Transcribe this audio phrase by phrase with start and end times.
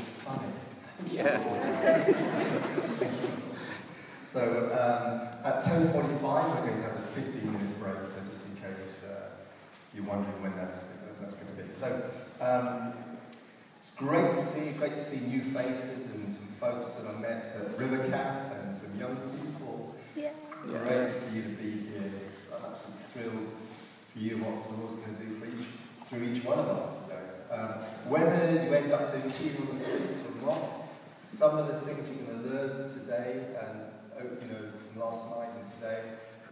[0.00, 0.52] it's sunny.
[1.10, 1.36] Yeah.
[4.24, 4.40] so
[4.72, 9.04] um, at 10.45 we're going to have a 15 minute break, so just in case
[9.04, 9.30] uh,
[9.94, 11.70] you're wondering when that's, when that's going to be.
[11.70, 12.10] So
[12.40, 12.94] um,
[13.78, 17.46] it's great to see, great to see new faces and some folks that I met
[17.60, 19.94] at River Camp and some young people.
[20.16, 20.32] Yeah.
[20.64, 22.10] Great for you to be here.
[22.24, 23.48] It's, I'm absolutely thrilled
[24.12, 25.66] for you what the Lord's going to do for each,
[26.06, 27.29] through each one of us today.
[27.50, 30.68] Um, whether you end up doing healing on the streets or not,
[31.24, 33.80] some of the things you're going to learn today and
[34.16, 36.02] uh, you know from last night and today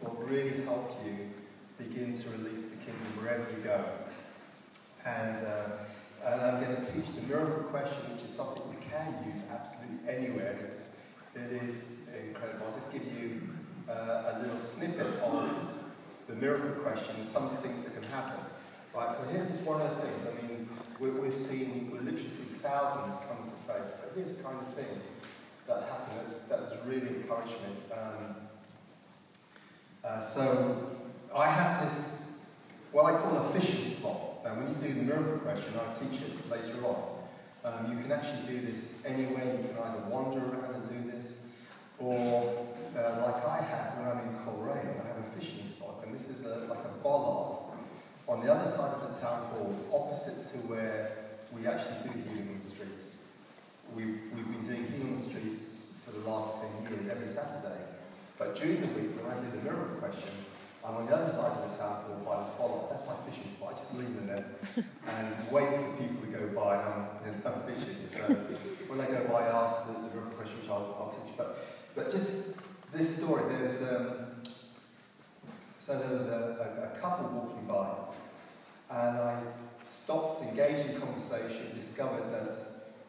[0.03, 1.31] will really help you
[1.79, 3.85] begin to release the kingdom wherever you go.
[5.07, 9.15] And, uh, and I'm going to teach the miracle question, which is something we can
[9.31, 10.57] use absolutely anywhere.
[10.59, 10.97] It's,
[11.35, 12.67] it is incredible.
[12.67, 13.43] I'll just give you
[13.89, 15.79] uh, a little snippet of
[16.27, 18.41] the miracle question, some of the things that can happen.
[18.95, 20.25] Right, so here's just one of the things.
[20.27, 24.43] I mean, we, we've seen, we've literally seen thousands come to faith, but here's the
[24.43, 25.01] kind of thing
[25.67, 27.93] that happened that's, that has really encouraged me.
[27.93, 28.37] Um,
[30.03, 30.97] uh, so
[31.35, 32.39] I have this,
[32.91, 34.17] what I call a fishing spot.
[34.45, 37.19] And when you do the miracle question, I teach it later on.
[37.65, 39.45] Um, you can actually do this anywhere.
[39.45, 41.49] You can either wander around and do this,
[41.99, 42.67] or
[42.97, 46.31] uh, like I have when I'm in Coleraine, I have a fishing spot, and this
[46.31, 47.58] is a, like a bollard
[48.29, 51.13] on the other side of the town hall, opposite to where
[51.51, 53.33] we actually do healing on the streets.
[53.97, 54.05] We,
[54.37, 57.81] we've been doing healing on the streets for the last 10 years, every Saturday.
[58.37, 60.29] But during the week, when I do the miracle question,
[60.85, 62.93] I'm on the other side of the town hall by this bollard.
[62.93, 63.75] That's my fishing spot.
[63.75, 64.45] I just leave them there
[65.09, 67.97] and wait for people to go by and I'm, I'm fishing.
[68.07, 68.29] So
[68.93, 71.37] when they go by, I ask the, the question, which I'll, I'll teach.
[71.37, 71.59] But,
[71.97, 72.61] but just
[72.93, 74.45] this story, there's, um,
[75.81, 78.08] so there was a, a, a couple walking by
[78.91, 79.41] and I
[79.89, 82.55] stopped, engaged in conversation, discovered that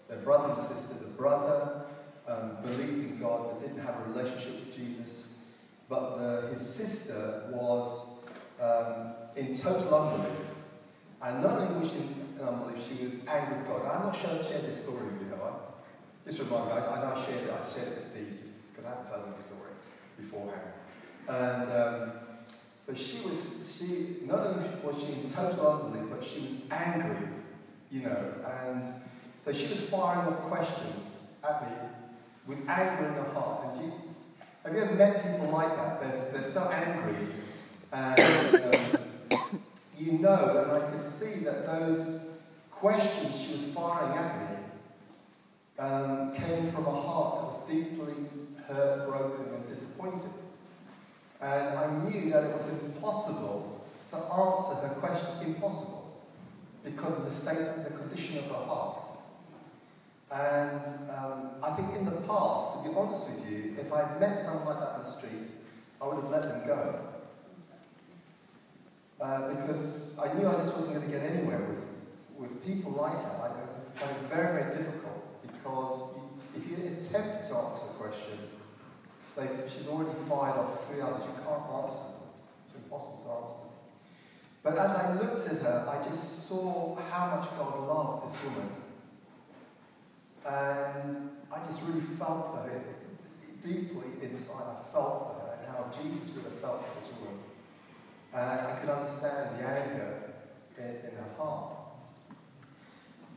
[0.08, 1.82] their brother and sister, the brother
[2.28, 5.46] um, believed in God but didn't have a relationship with Jesus,
[5.88, 8.26] but the, his sister was
[8.62, 10.38] um, in total unbelief.
[11.22, 13.82] And not only was she in unbelief, she was angry with God.
[13.86, 15.52] I'm not sure I've shared this story with you, have I?
[16.26, 18.70] Just remind me, I, I know I shared it, I shared it with Steve, just
[18.70, 19.72] because I haven't told him the story
[20.18, 20.72] beforehand.
[21.28, 22.12] And um,
[22.90, 27.28] so she was, she, not only was she in total unbelief, but she was angry,
[27.92, 28.34] you know,
[28.66, 28.84] and
[29.38, 31.78] so she was firing off questions at me
[32.48, 33.78] with anger in her heart.
[33.78, 33.94] And you,
[34.64, 36.02] have you ever met people like that?
[36.02, 37.16] They're, they're so angry,
[37.92, 38.20] and
[38.56, 39.60] um,
[40.00, 42.32] you know, and I could see that those
[42.72, 44.58] questions she was firing at me
[45.78, 48.14] um, came from a heart that was deeply
[48.68, 50.32] hurt, broken, and disappointed.
[51.42, 56.22] And I knew that it was impossible to answer her question, impossible,
[56.84, 59.00] because of the state, the condition of her heart.
[60.32, 60.86] And
[61.18, 64.38] um, I think in the past, to be honest with you, if I had met
[64.38, 65.50] someone like that in the street,
[66.02, 67.00] I would have let them go.
[69.22, 71.84] Uh, because I knew I just wasn't going to get anywhere with,
[72.38, 73.40] with people like that.
[73.42, 76.20] I find it very, very difficult because
[76.56, 78.38] if you attempt to answer a question,
[79.68, 81.24] she's already fired off three others.
[81.26, 82.30] You can't answer them.
[82.66, 83.70] It's impossible to answer them.
[84.64, 88.70] But as I looked at her, I just saw how much God loved this woman.
[90.46, 92.82] And I just really felt for her.
[93.62, 97.40] Deeply inside, I felt for her and how Jesus would have felt for this woman.
[98.34, 100.34] And I could understand the anger
[100.78, 101.74] in, in her heart.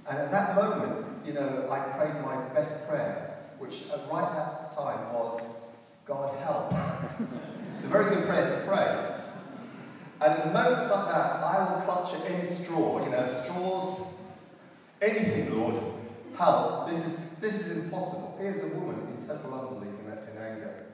[0.08, 4.74] And at that moment, you know, I prayed my best prayer, which at right that
[4.74, 5.61] time was,
[6.04, 6.72] God help.
[7.74, 9.12] it's a very good prayer to pray.
[10.20, 14.20] And in moments like that, I will clutch at any straw, you know, straws,
[15.00, 15.76] anything, Lord.
[16.36, 16.88] Help.
[16.88, 18.36] This is, this is impossible.
[18.40, 20.86] Here's a woman in total unbelief and in anger.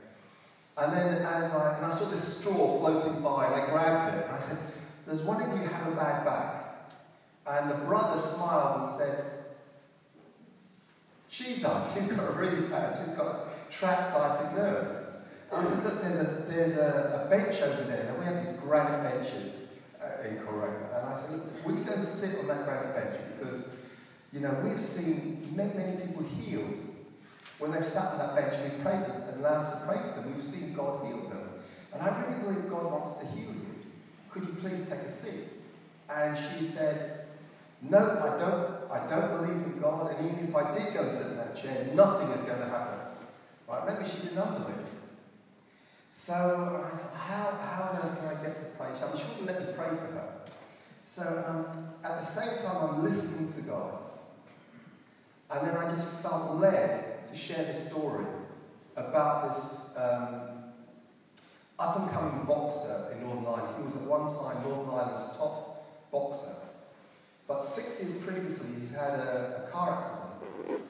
[0.76, 4.24] And then as I, and I saw this straw floating by, and I grabbed it,
[4.24, 4.58] and I said,
[5.06, 6.92] does one of you have a bag back?
[7.47, 9.24] And the brother smiled and said,
[11.28, 11.94] she does.
[11.94, 14.97] She's got a really bad, she's got a trapped nerve.
[15.50, 18.04] I said, look, there's a, there's a, a bench over there.
[18.04, 20.74] Now, we have these granite benches uh, in Coleraine.
[20.95, 23.21] And I said, look, will you go and sit on that granite bench?
[23.39, 23.86] Because,
[24.33, 26.77] you know, we've seen many, many people healed
[27.59, 30.34] when they've sat on that bench and we've prayed and us to pray for them.
[30.34, 31.48] We've seen God heal them.
[31.92, 33.74] And I really believe God wants to heal you.
[34.30, 35.45] Could you please take a seat?
[36.10, 37.27] And she said,
[37.80, 41.10] no, I don't, I don't believe in God, and even if I did go and
[41.10, 42.98] sit in that chair, nothing is going to happen.
[43.68, 43.86] Right?
[43.86, 44.87] Maybe she's in unbelief.
[46.18, 48.88] So I thought, how, how on can I get to pray?
[48.88, 50.28] I she wouldn't let me pray for her.
[51.06, 53.98] So um, at the same time, I'm listening to God.
[55.48, 58.26] And then I just felt led to share this story
[58.97, 60.41] about this um,
[61.78, 63.74] up and coming boxer in Northern Ireland.
[63.78, 66.56] He was at one time Northern Ireland's top boxer.
[67.47, 70.82] But six years previously, he'd had a, a car accident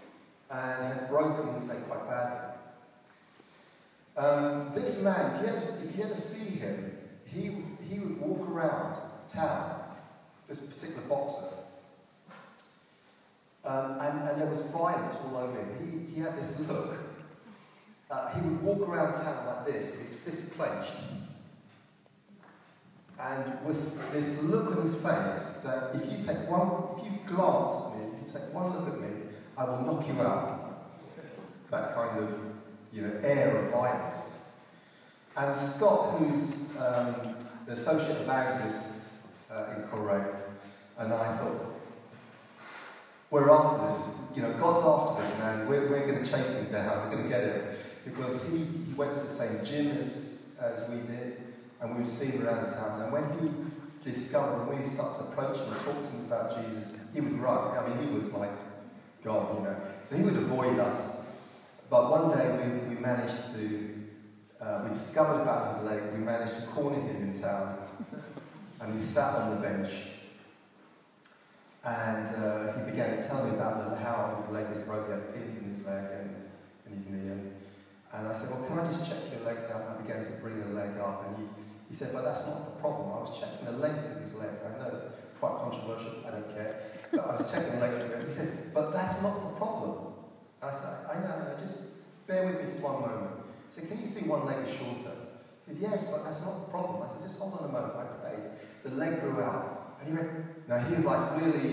[0.50, 2.47] and had broken his leg quite badly.
[4.18, 7.54] Um, this man, if you, ever, if you see him, he,
[7.88, 8.96] he would walk around
[9.28, 9.80] town,
[10.48, 11.54] this particular boxer,
[13.64, 15.68] um, and, and there was violence all over him.
[15.78, 16.96] He, he had this look.
[18.10, 20.96] Uh, he would walk around town like this, with his fists clenched,
[23.20, 27.94] and with this look on his face that if you take one, if you glance
[27.94, 29.08] at me, if you take one look at me,
[29.56, 30.56] I will knock you out.
[31.70, 32.47] That kind of,
[32.92, 34.50] you know, air of violence.
[35.36, 37.36] And Scott, who's um,
[37.66, 40.34] the associate evangelist uh, in Coleraine,
[40.98, 41.74] and I thought,
[43.30, 46.72] we're after this, you know, God's after this man, we're, we're going to chase him
[46.72, 47.62] down, we're going to get him.
[48.04, 51.36] Because he, he went to the same gym as, as we did,
[51.80, 53.02] and we would seen around town.
[53.02, 56.64] And when he discovered, when we started to approach him and talk to him about
[56.64, 57.76] Jesus, he would run.
[57.76, 58.50] I mean, he was like
[59.22, 59.76] God, you know.
[60.04, 61.27] So he would avoid us.
[61.90, 63.94] But one day we, we managed to,
[64.60, 67.78] uh, we discovered about his leg, we managed to corner him in town.
[68.80, 69.90] and he sat on the bench.
[71.84, 75.34] And uh, he began to tell me about the, how his leg was broken, had
[75.34, 76.36] pins in his leg and
[76.86, 77.30] in his knee.
[77.30, 77.54] And,
[78.12, 79.82] and I said, well, can I just check your legs out?
[79.82, 81.26] And I began to bring the leg up.
[81.26, 81.44] And he,
[81.88, 83.12] he said, well, that's not the problem.
[83.16, 84.50] I was checking the length of his leg.
[84.60, 85.08] I know that's
[85.40, 86.12] quite controversial.
[86.26, 86.80] I don't care.
[87.12, 88.26] But I was checking the length of it.
[88.26, 90.12] He said, but that's not the problem.
[90.60, 91.56] And I said, I know, know.
[91.58, 93.30] Just bear with me for one moment.
[93.68, 95.14] He said, can you see one leg shorter?
[95.66, 97.02] He said, yes, but that's not the problem.
[97.02, 97.94] I said, just hold on a moment.
[97.96, 98.44] I prayed.
[98.84, 99.98] The leg grew out.
[100.00, 101.68] And he went, now he was like really,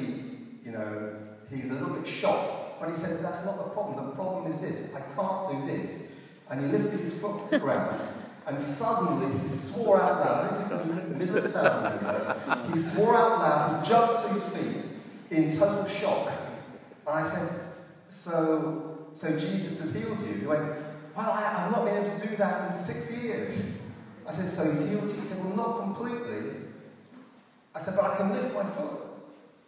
[0.64, 1.16] you know,
[1.50, 2.80] he's a little bit shocked.
[2.80, 4.06] But he said, that's not the problem.
[4.08, 4.94] The problem is this.
[4.96, 6.14] I can't do this.
[6.50, 8.00] And he lifted his foot from the ground.
[8.48, 10.60] And suddenly he swore out loud.
[10.60, 12.70] This is the middle of town.
[12.72, 13.84] He swore out loud.
[13.84, 14.86] He jumped to his feet
[15.32, 16.32] in total shock.
[17.08, 17.50] And I said,
[18.10, 20.34] so, so Jesus has healed you?
[20.36, 20.64] He went,
[21.16, 23.82] well, I, have not been able to do that in six years.
[24.28, 25.22] I said, so he's healed you?
[25.22, 26.52] He said, well, not completely.
[27.74, 29.06] I said, but I can lift my foot.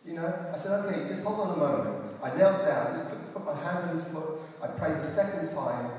[0.05, 2.03] You know, I said, okay, just hold on a moment.
[2.23, 4.39] I knelt down, just put, put my hand on his foot.
[4.61, 5.91] I prayed the second time.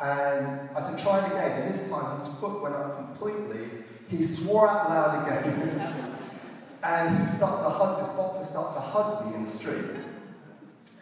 [0.00, 1.62] And I said, try it again.
[1.62, 3.68] And this time his foot went up completely.
[4.08, 6.14] He swore out loud again.
[6.82, 9.84] and he started to hug, this boxer started to hug me in the street.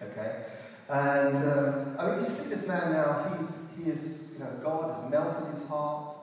[0.01, 0.45] Okay?
[0.89, 4.95] And um, I mean, you see this man now, he's, he is, you know, God
[4.95, 6.17] has melted his heart.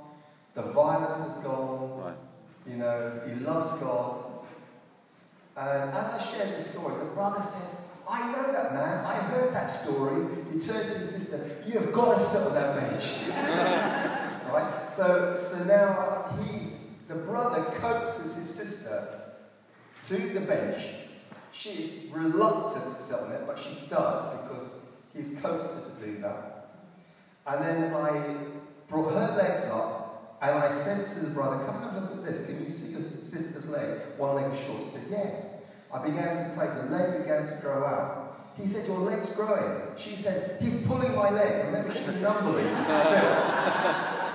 [0.53, 1.99] The violence has gone.
[1.99, 2.15] Right.
[2.65, 4.17] You know, he loves God.
[5.57, 7.77] And as I shared this story, the brother said,
[8.09, 9.05] I know that man.
[9.05, 10.25] I heard that story.
[10.51, 13.27] He turned to his sister, You have got to sit on that bench.
[14.53, 14.89] right?
[14.89, 16.73] So, so now he,
[17.07, 19.07] the brother coaxes his sister
[20.03, 20.85] to the bench.
[21.53, 26.69] She's reluctant to on it, but she does because he's coaxed her to do that.
[27.45, 28.35] And then I
[28.87, 32.47] brought her legs up and I said to the brother, Come and look at this.
[32.47, 33.99] Can you see your sister's leg?
[34.17, 34.83] One leg is short.
[34.83, 35.61] He said, Yes.
[35.93, 36.67] I began to pray.
[36.67, 38.51] The leg began to grow out.
[38.59, 39.81] He said, Your leg's growing.
[39.95, 41.67] She said, He's pulling my leg.
[41.67, 43.33] Remember, she's numbly still.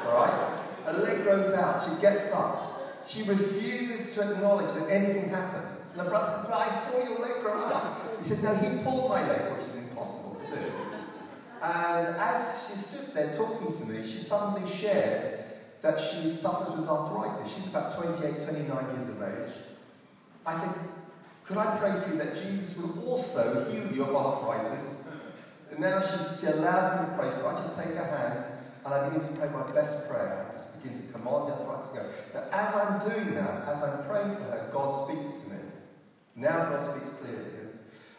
[0.07, 0.61] All right?
[0.87, 1.83] Her leg grows out.
[1.83, 3.05] She gets up.
[3.07, 5.78] She refuses to acknowledge that anything happened.
[5.99, 8.19] And the brother said, I saw your leg grow up.
[8.19, 10.63] He said, No, he pulled my leg, which is impossible to do.
[11.61, 15.43] And as she stood there talking to me, she suddenly shares
[15.83, 17.53] that she suffers with arthritis.
[17.53, 19.53] She's about 28, 29 years of age.
[20.47, 20.73] I said,
[21.45, 25.09] could I pray for you that Jesus will also heal you of arthritis?
[25.73, 27.49] And now she allows me to pray for her.
[27.49, 28.45] I just take her hand
[28.85, 30.47] and I begin to pray my best prayer.
[30.49, 32.07] I just begin to command the arthritis to go.
[32.35, 35.58] That as I'm doing that, as I'm praying for her, God speaks to me.
[36.39, 37.45] Now God speaks clearly.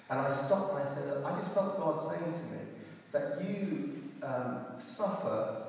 [0.10, 2.62] And I stopped and I said, I just felt God saying to me
[3.12, 5.66] that you um, suffer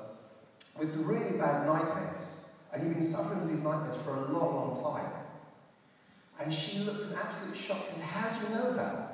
[0.79, 2.49] with really bad nightmares.
[2.73, 5.11] And you've been suffering with these nightmares for a long, long time.
[6.41, 9.11] And she looked in absolute shock and said, How do you know that?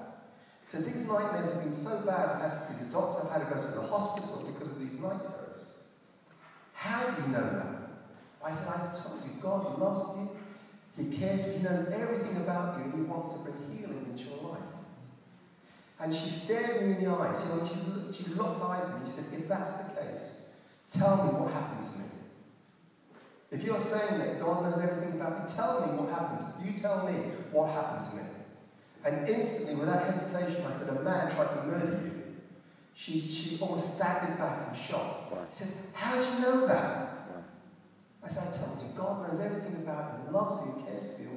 [0.65, 3.47] So these nightmares have been so bad, I've had to see the doctor, I've had
[3.47, 5.77] to go to the hospital because of these night terrors.
[6.73, 7.65] How do you know that?
[8.45, 10.29] I said, I told you, God loves you,
[10.97, 14.51] He cares, He knows everything about you, and He wants to bring healing into your
[14.51, 14.61] life.
[15.99, 18.99] And she stared me in the eyes, you know, she, looked, she locked eyes at
[18.99, 20.49] me, she said, If that's the case,
[20.89, 22.05] tell me what happened to me.
[23.49, 26.43] If you're saying that God knows everything about me, tell me what happened.
[26.65, 27.13] You tell me
[27.51, 28.23] what happened to me.
[29.05, 32.17] And instantly, without hesitation, I said, A man tried to murder you.
[32.93, 35.31] She, she almost staggered back in shock.
[35.31, 35.45] Wow.
[35.49, 37.29] She said, How do you know that?
[37.29, 37.43] Wow.
[38.23, 40.86] I said, I told you, God knows everything about you, loves you, you,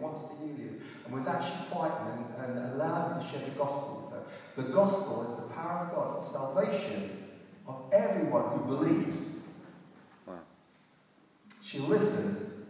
[0.00, 0.80] and wants to heal you.
[1.04, 4.62] And with that, she quietened and, and allowed me to share the gospel with her.
[4.62, 7.24] The gospel is the power of God for salvation
[7.66, 9.48] of everyone who believes.
[10.26, 10.40] Wow.
[11.62, 12.66] She listened,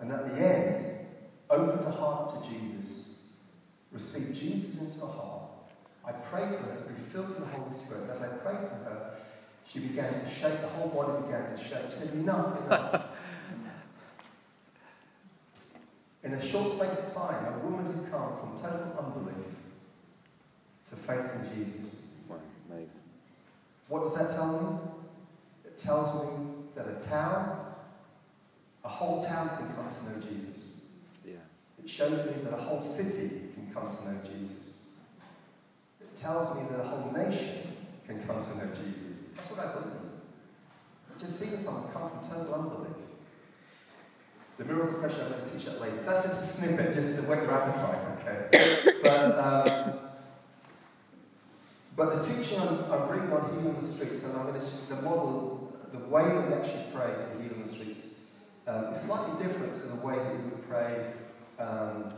[0.00, 1.06] and at the end,
[1.50, 3.22] opened her heart up to Jesus,
[3.90, 5.42] received Jesus into her heart.
[6.04, 8.10] I prayed for her to be filled with the Holy Spirit.
[8.10, 9.14] As I prayed for her,
[9.68, 11.90] she began to shake, the whole body began to shake.
[11.92, 13.06] She said, Enough, enough.
[16.24, 19.44] In a short space of time, a woman had come from total unbelief
[20.88, 22.16] to faith in Jesus.
[22.28, 22.36] Wow.
[22.70, 22.90] Amazing.
[23.88, 24.90] What does that tell me?
[25.64, 27.74] It tells me that a town,
[28.84, 30.90] a whole town can come to know Jesus.
[31.26, 31.34] Yeah.
[31.82, 34.94] It shows me that a whole city can come to know Jesus.
[36.00, 37.74] It tells me that a whole nation
[38.06, 39.28] can come to know Jesus.
[39.34, 39.96] That's what I believe.
[41.10, 43.01] I've just seen someone come from total unbelief.
[44.58, 45.98] The miracle question, I'm going to teach that later.
[45.98, 48.88] So that's just a snippet, just to whet your appetite, okay?
[49.02, 49.98] But, um,
[51.96, 55.02] but the teaching I'm, I'm bringing on healing the streets, and I'm going to the
[55.02, 58.26] model, the way that we actually pray for healing the streets,
[58.68, 61.12] um, is slightly different to the way that you would pray
[61.58, 62.12] um,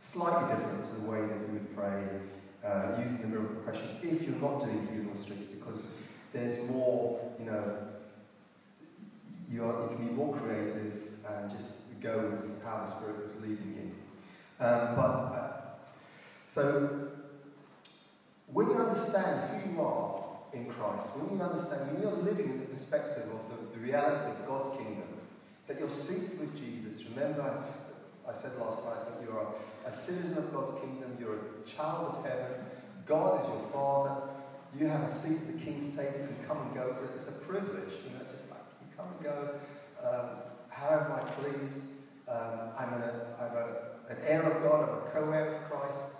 [0.00, 2.04] slightly different to the way that you would pray
[2.64, 5.94] uh, using the miracle question if you're not doing healing on the streets because
[6.32, 7.76] there's more, you know,
[9.50, 10.99] you're, you can be more creative
[11.38, 14.64] and just go with how the Spirit is leading you.
[14.64, 15.52] Um, but, uh,
[16.46, 17.08] so,
[18.52, 22.58] when you understand who you are in Christ, when you understand, when you're living in
[22.58, 25.08] the perspective of the, the reality of God's kingdom,
[25.66, 30.38] that you're seated with Jesus, remember I said last night that you're a, a citizen
[30.38, 32.64] of God's kingdom, you're a child of heaven,
[33.06, 34.22] God is your Father,
[34.78, 36.88] you have a seat at the King's table, you can come and go.
[36.90, 39.54] It's a, it's a privilege, you know, just like you come and go
[40.02, 40.49] um,
[40.80, 41.96] however I please.
[42.28, 43.02] Um, I'm, an,
[43.40, 43.66] I'm a,
[44.08, 46.16] an heir of God, I'm a co-heir of Christ.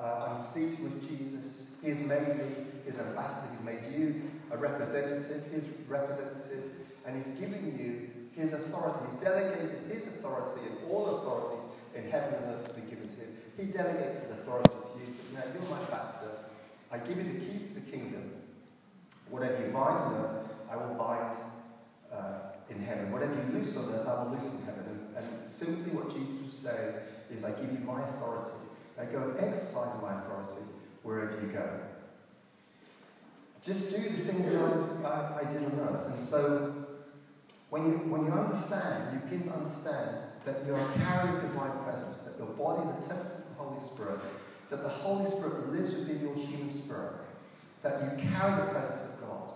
[0.00, 1.76] Uh, I'm seated with Jesus.
[1.82, 2.44] He has made me
[2.84, 3.54] his ambassador.
[3.54, 6.64] He's made you a representative, his representative,
[7.06, 9.00] and he's given you his authority.
[9.04, 11.60] He's delegated his authority and all authority
[11.94, 13.36] in heaven and earth to be given to him.
[13.58, 15.12] He delegates his authority to you.
[15.12, 16.32] Says, Now you're my ambassador.
[16.90, 18.32] I give you the keys to the kingdom.
[19.28, 21.36] Whatever you bind on earth, I will bind
[22.12, 23.12] uh, in heaven.
[23.12, 24.84] Whatever you loose on earth, I will loose in heaven.
[25.16, 26.94] And, and simply what Jesus was saying
[27.30, 28.52] is, I give you my authority.
[28.96, 30.62] Now go and exercise my authority
[31.02, 31.80] wherever you go.
[33.62, 34.60] Just do the things that
[35.04, 36.06] I, I, I did on earth.
[36.08, 36.74] And so,
[37.70, 42.22] when you, when you understand, you begin to understand that you are carrying divine presence,
[42.22, 44.18] that your body is a temple of the Holy Spirit,
[44.70, 47.14] that the Holy Spirit lives within your human spirit,
[47.82, 49.48] that you carry the presence of God,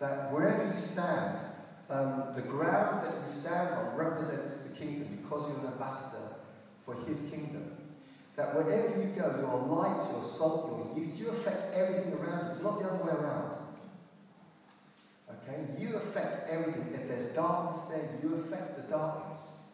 [0.00, 1.38] that wherever you stand,
[1.92, 6.36] um, the ground that you stand on represents the kingdom because you're an ambassador
[6.80, 7.70] for His kingdom.
[8.34, 12.46] That wherever you go, you are light, you're salt, you're yeast, you affect everything around
[12.46, 12.50] you.
[12.52, 13.56] It's not the other way around.
[15.28, 15.66] Okay?
[15.78, 16.94] You affect everything.
[16.94, 19.72] If there's darkness there, you affect the darkness.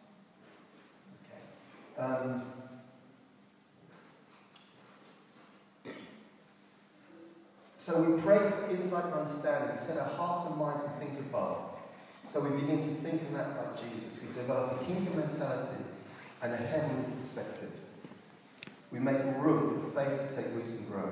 [1.23, 2.03] Okay?
[2.03, 2.43] Um,
[7.77, 9.71] so we pray for insight and understanding.
[9.71, 11.68] We set our hearts and minds on things above.
[12.29, 14.23] So we begin to think and act like Jesus.
[14.23, 15.83] We develop a kingdom mentality
[16.43, 17.71] and a heavenly perspective.
[18.91, 21.11] We make room for faith to take root and grow.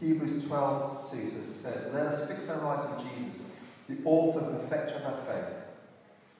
[0.00, 3.56] Hebrews 12, 2 says, Let us fix our eyes on Jesus,
[3.88, 5.52] the author and perfecter of our faith,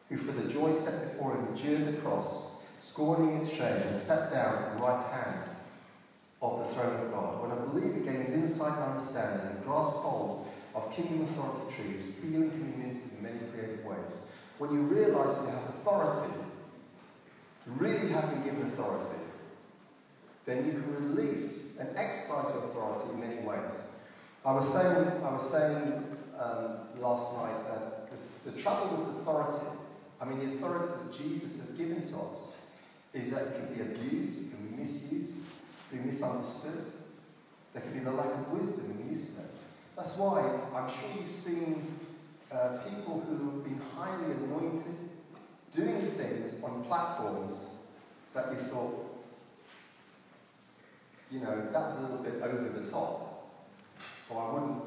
[0.08, 4.30] who for the joy set before him endured the cross, scorning its shame, and sat
[4.30, 5.42] down at the right hand
[6.40, 7.42] of the throne of God.
[7.42, 12.50] When a believer gains insight and understanding and grasps hold of kingdom authority truths, healing
[12.50, 14.18] can be ministered in many creative ways.
[14.58, 16.32] When you realise that you have authority,
[17.66, 19.22] really have been given authority,
[20.44, 23.82] then you can release and exercise your authority in many ways.
[24.44, 26.04] I was saying, I was saying
[26.38, 29.66] um, last night that the, the trouble with authority,
[30.20, 32.56] I mean, the authority that Jesus has given to us,
[33.12, 36.86] is that it can be abused, it can be misused, it can be misunderstood.
[37.72, 39.50] There can be the lack of wisdom in use of it.
[39.96, 40.40] That's why
[40.74, 41.98] I'm sure you've seen
[42.50, 45.10] uh, people who have been highly anointed
[45.70, 47.86] doing things on platforms
[48.34, 49.24] that you thought,
[51.30, 53.50] you know, that was a little bit over the top.
[54.28, 54.82] Or I wouldn't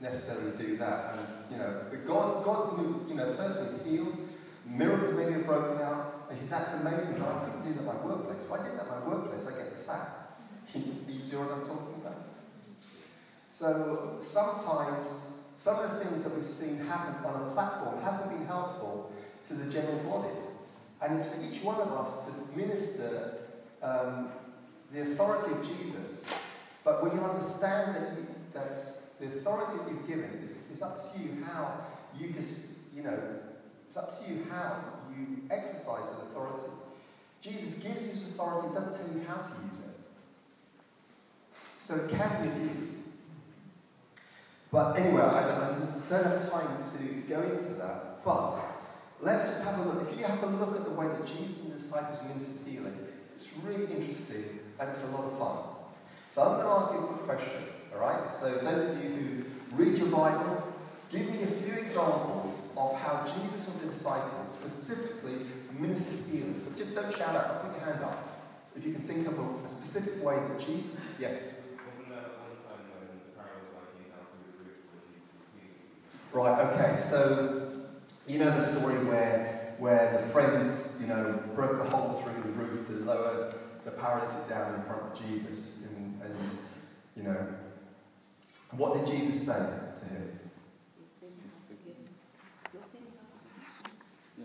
[0.00, 1.14] necessarily do that.
[1.14, 4.16] And, you know, but God, God's, you know, person is healed,
[4.66, 8.06] miracles maybe have broken out, and that's amazing, but I couldn't do that at my
[8.06, 8.44] workplace.
[8.44, 10.08] If I did that at my workplace, I get the sack.
[10.74, 11.95] You know what I'm talking about?
[13.58, 18.46] So sometimes some of the things that we've seen happen on a platform hasn't been
[18.46, 19.10] helpful
[19.48, 20.34] to the general body.
[21.00, 23.38] And it's for each one of us to minister
[23.82, 24.28] um,
[24.92, 26.30] the authority of Jesus.
[26.84, 28.76] But when you understand that, you, that
[29.18, 31.80] the authority you've given, it's, up to you how
[32.20, 33.18] you just, you know,
[33.86, 34.84] it's up to you how
[35.16, 36.66] you exercise that authority.
[37.40, 39.96] Jesus gives you authority, doesn't tell you how to use it.
[41.78, 43.05] So it can be abused.
[44.70, 48.24] But anyway, I don't, I don't have time to go into that.
[48.24, 48.52] But
[49.20, 50.10] let's just have a look.
[50.10, 52.98] If you have a look at the way that Jesus and the disciples ministered healing,
[53.34, 55.56] it's really interesting and it's a lot of fun.
[56.32, 57.62] So I'm going to ask you a quick question,
[57.94, 58.28] all right?
[58.28, 59.44] So those of you who
[59.76, 60.62] read your Bible,
[61.10, 65.46] give me a few examples of how Jesus and the disciples specifically
[65.78, 66.58] ministered healing.
[66.58, 68.36] So just don't shout out, put your hand up.
[68.76, 71.65] If you can think of a specific way that Jesus, yes.
[76.36, 77.72] Right, okay, so
[78.26, 82.48] you know the story where where the friends, you know, broke a hole through the
[82.50, 83.54] roof to lower
[83.86, 86.58] the paralytic down in front of Jesus and, and
[87.16, 87.38] you know
[88.72, 89.54] what did Jesus say
[89.98, 90.38] to him?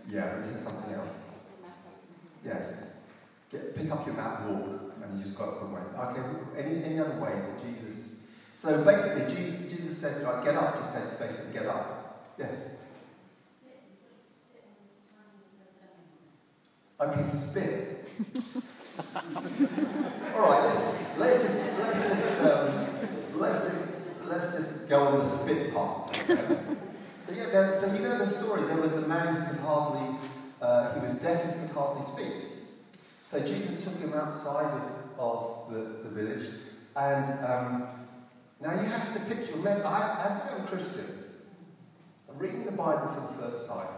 [0.08, 1.14] Yeah, this is something else.
[2.42, 2.84] Yes.
[3.50, 5.82] Get, pick up your mat and walk, and you just got to away.
[5.98, 6.22] Okay,
[6.56, 8.21] any, any other ways that Jesus
[8.54, 10.78] so basically, Jesus, Jesus said, right, get up.
[10.78, 12.34] He said, basically, get up.
[12.38, 12.90] Yes.
[17.00, 18.08] Okay, spit.
[20.36, 22.86] All right, let's let's just let's just um,
[23.34, 26.14] let's just let's just go on the spit part.
[27.22, 28.62] So yeah, so you know the story.
[28.62, 30.16] There was a man who could hardly,
[30.60, 32.34] uh, he was deaf and could hardly speak.
[33.26, 36.48] So Jesus took him outside of, of the, the village
[36.94, 37.44] and.
[37.44, 38.01] Um,
[38.62, 41.24] now you have to picture, remember, I, as a young Christian,
[42.30, 43.88] I'm reading the Bible for the first time,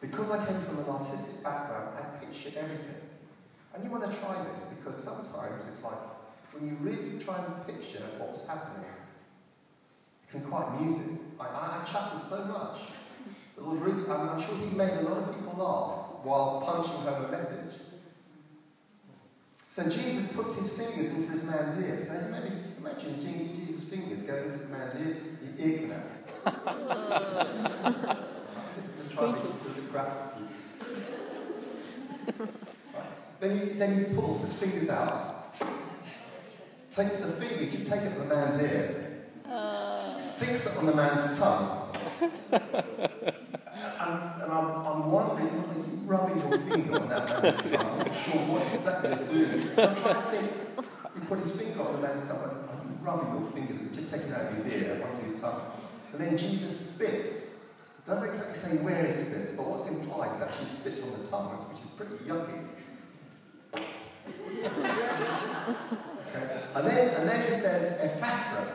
[0.00, 2.94] because I came from an artistic background, I pictured everything.
[3.74, 5.98] And you want to try this because sometimes it's like
[6.52, 11.18] when you really try and picture what was happening, it can quite amusing.
[11.38, 12.78] I, I, I chuckled so much.
[13.58, 17.28] Really, I'm, I'm sure he made a lot of people laugh while punching home a
[17.32, 17.80] message.
[19.70, 22.08] So Jesus puts his fingers into this man's ears.
[22.08, 22.54] Now, maybe
[22.86, 25.16] imagine Jesus' fingers going into the man's ear,
[25.58, 26.02] ear canal.
[26.46, 26.54] I'm
[28.76, 30.32] just going to try and make it a bit graphic
[33.40, 35.54] Then he, then he pulls his fingers out,
[36.90, 40.18] takes the fingers, just take it from the man's ear, uh.
[40.18, 41.88] sticks it on the man's tongue.
[42.22, 42.32] and,
[44.42, 45.64] and I'm, I'm wondering,
[46.06, 47.86] rubbing your finger on that man's tongue.
[47.86, 49.60] I'm not sure what exactly you're doing.
[49.70, 50.50] I'm trying to think.
[51.14, 52.66] He put his finger on the man's tongue.
[53.06, 55.62] Rubbing your finger, just taking out of his ear onto his tongue?
[56.12, 57.66] And then Jesus spits.
[58.04, 61.50] Doesn't exactly say where he spits, but what's implied is actually spits on the tongue,
[61.70, 62.66] which is pretty yucky.
[66.34, 66.62] okay.
[66.74, 68.66] And then, and then it says ephphatha,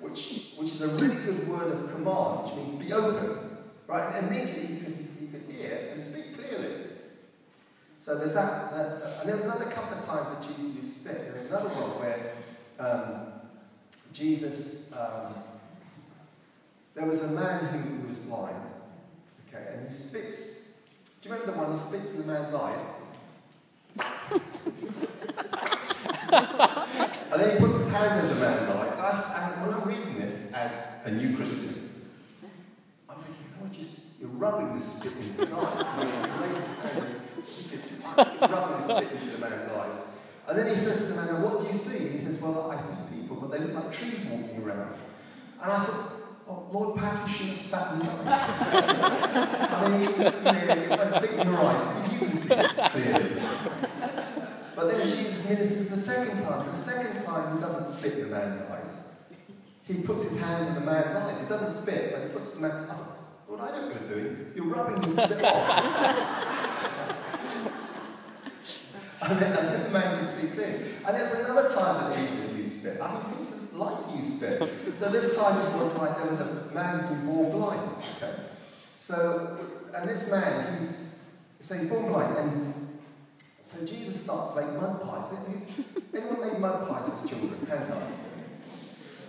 [0.00, 3.38] which, which is a really good word of command, which means be opened.
[3.86, 4.14] Right?
[4.14, 6.74] And immediately he could, could hear and speak clearly.
[8.00, 11.34] so there's that, that, and there was another couple of times that Jesus used spit.
[11.48, 12.34] Another one where
[12.78, 13.37] um,
[14.18, 15.32] Jesus, um,
[16.96, 18.56] there was a man who, who was blind,
[19.46, 20.70] okay, and he spits.
[21.22, 22.94] Do you remember the one he spits in the man's eyes?
[27.30, 28.94] and then he puts his hands over the man's eyes.
[28.98, 30.72] And, when I'm reading this as
[31.04, 31.90] a new Christian,
[33.08, 35.86] I'm thinking, oh, just, you're rubbing the spit into his eyes.
[37.70, 40.00] He's rubbing his spit into the man's eyes.
[40.48, 42.08] And then he says to the man, What do you see?
[42.08, 43.07] He says, Well, I see
[43.48, 44.94] but they look like trees walking around.
[45.62, 46.12] And I thought,
[46.50, 48.06] Oh, Lord, perhaps you should have spat eyes.
[49.70, 53.42] I mean, you know, I spit in your eyes, you can see it clearly.
[54.74, 56.66] But then Jesus ministers the second time.
[56.66, 59.12] The second time, he doesn't spit in the man's eyes.
[59.86, 61.38] He puts his hands in the man's eyes.
[61.38, 62.86] He doesn't spit, but he puts the man.
[62.86, 64.52] Thought, Lord, I know what you're doing.
[64.54, 66.54] You're rubbing the spit off.
[69.20, 70.92] And then, and then the man can see clearly.
[71.04, 74.58] And there's another time that Jesus I mean, he seems to like to use spit.
[74.96, 77.90] So this time it was like there was a man who born blind.
[78.16, 78.34] Okay.
[78.96, 79.58] So,
[79.94, 81.18] and this man, he's,
[81.60, 82.36] so he's born blind.
[82.36, 82.98] And
[83.62, 85.32] so Jesus starts to make mud pies.
[86.14, 87.66] Anyone made mud pies as children?
[87.68, 88.02] Hands up.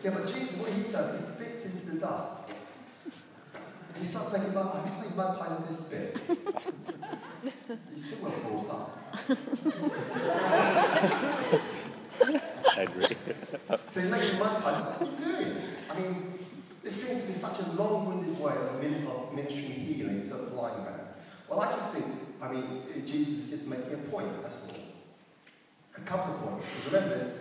[0.03, 2.31] Yeah, but Jesus, what he does, he spits into the dust.
[3.05, 4.83] And he starts making mud pies.
[4.85, 6.21] He's making mud pies spit.
[7.93, 8.85] He's too well brought up.
[12.79, 13.07] I agree.
[13.93, 14.83] So he's making mud pies.
[14.83, 15.57] What's he doing?
[15.89, 16.39] I mean,
[16.83, 20.99] this seems to be such a long-winded way of ministering healing to a blind man.
[21.47, 22.05] Well, I just think,
[22.41, 24.75] I mean, Jesus is just making a point, that's all.
[25.97, 26.67] A couple of points.
[26.67, 27.33] Because remember, there's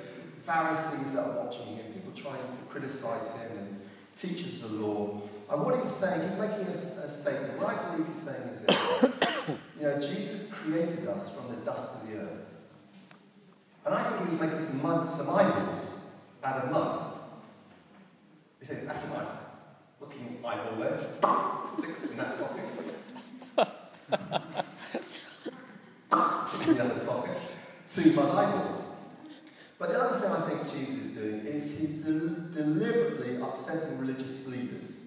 [0.44, 3.80] Pharisees that are watching him, people trying to criticize him, and
[4.16, 5.22] teachers of the law.
[5.50, 7.58] And what he's saying, he's making a statement.
[7.58, 8.76] What I believe he's saying is this.
[9.78, 12.57] you know, Jesus created us from the dust of the earth.
[13.88, 16.00] And I think he was making some mud, some idols
[16.44, 17.12] out of mud.
[18.60, 19.30] He said, that's a nice
[19.98, 21.00] looking eyeball there.
[21.70, 22.64] Sticks in that socket.
[26.66, 27.38] in the other socket.
[27.88, 28.84] Two mud eyeballs.
[29.78, 34.46] But the other thing I think Jesus is doing is he's del- deliberately upsetting religious
[34.48, 35.00] leaders.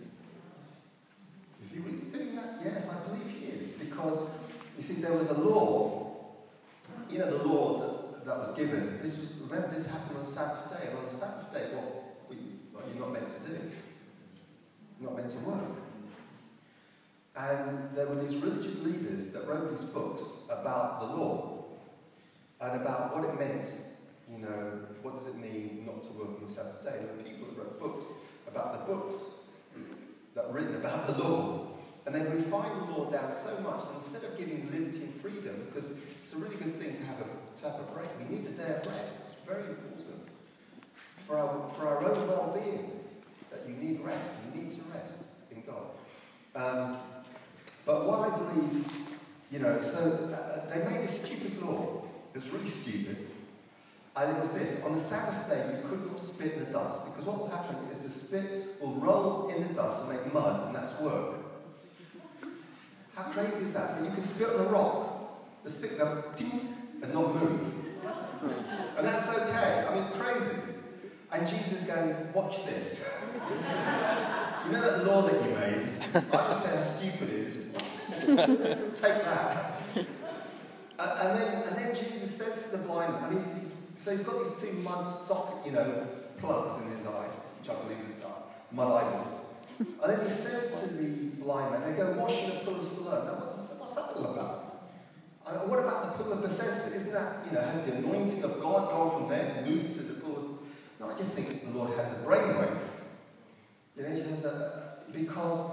[1.62, 2.60] Is he really doing that?
[2.66, 3.74] Yes, I believe he is.
[3.74, 4.32] Because,
[4.76, 6.16] you see, there was a law,
[7.12, 9.00] you know, the law that, that was given.
[9.02, 10.90] This was, remember, this happened on Sabbath day.
[10.90, 12.38] And on the Sabbath day, what, we,
[12.94, 13.72] you're not meant to do?
[15.00, 15.78] You're not meant to work.
[17.36, 21.66] And there were these religious leaders that wrote these books about the law
[22.60, 23.68] and about what it meant.
[24.30, 26.92] You know, what does it mean not to work on the Sabbath day?
[26.92, 28.06] There were people that wrote books
[28.48, 29.46] about the books
[30.36, 31.71] that were written about the law.
[32.12, 35.66] And they refined the law down so much that instead of giving liberty and freedom,
[35.68, 38.46] because it's a really good thing to have a, to have a break, we need
[38.48, 39.14] a day of rest.
[39.24, 40.28] It's very important
[41.26, 43.00] for our, for our own well-being
[43.50, 44.30] that you need rest.
[44.54, 45.88] You need to rest in God.
[46.54, 46.98] Um,
[47.86, 48.86] but what I believe,
[49.50, 52.04] you know, so uh, they made this stupid law.
[52.34, 53.26] It was really stupid.
[54.18, 57.06] And it was this on the Sabbath day, you could not spit in the dust
[57.06, 60.68] because what will happen is the spit will roll in the dust and make mud,
[60.68, 61.41] and that's work.
[63.22, 63.98] How crazy is that?
[63.98, 67.62] And you can spit on a rock, the spit go ding and not move.
[68.98, 69.86] And that's okay.
[69.88, 70.58] I mean, crazy.
[71.32, 73.08] And Jesus going, watch this.
[74.66, 75.88] You know that law that you made?
[76.34, 77.58] I understand how stupid it is.
[79.00, 79.82] Take that.
[80.98, 84.44] And, then, and then Jesus says to the blind man, he's, he's, so he's got
[84.44, 86.08] these two mud socket, you know,
[86.38, 89.51] plugs in his eyes, which I believe are mud eyeballs.
[90.04, 91.08] And then he says to the
[91.42, 93.26] blind man, they go wash in a pool of Siloam.
[93.26, 94.90] Now, what's, what's that all about?
[95.48, 96.96] And what about the pool of Bethesda?
[96.96, 100.04] Isn't that, you know, has the anointing of God gone from there and moved to
[100.04, 100.60] the pool.
[101.00, 102.80] No, I just think the Lord has a brainwave.
[103.98, 104.98] You know, he has a...
[105.12, 105.72] Because,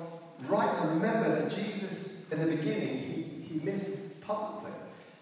[0.48, 4.72] right, and remember that Jesus, in the beginning, he, he ministered publicly.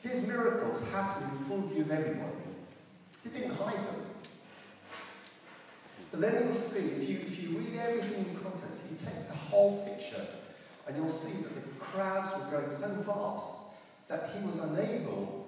[0.01, 2.33] His miracles happened in full view of everyone.
[3.25, 4.06] He didn't hide them.
[6.19, 9.35] But then you'll see, if you, if you read everything in context, you take the
[9.35, 10.27] whole picture,
[10.89, 13.59] and you'll see that the crowds were growing so fast
[14.09, 15.47] that he was unable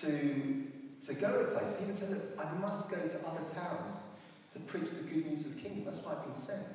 [0.00, 0.66] to,
[1.06, 1.78] to go to places.
[1.78, 3.94] He would say, Look, I must go to other towns
[4.54, 5.84] to preach the good news of the kingdom.
[5.84, 6.66] That's why I've been sent.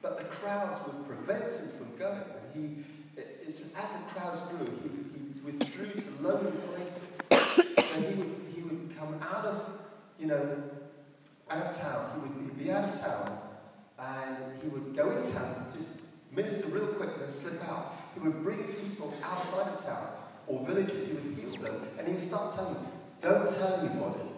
[0.00, 2.22] But the crowds would prevent him from going.
[2.22, 2.84] And he,
[3.46, 7.18] as the crowds grew, he, he withdrew to lonely places.
[7.30, 9.72] so he would, he would come out of,
[10.18, 10.56] you know,
[11.50, 12.10] out of town.
[12.14, 13.38] He would be out of town
[13.98, 15.98] and he would go in town, just
[16.30, 17.96] minister real quick and slip out.
[18.14, 20.08] He would bring people outside of town
[20.46, 22.86] or villages, he would heal them, and he would start telling them,
[23.20, 24.20] don't tell anybody.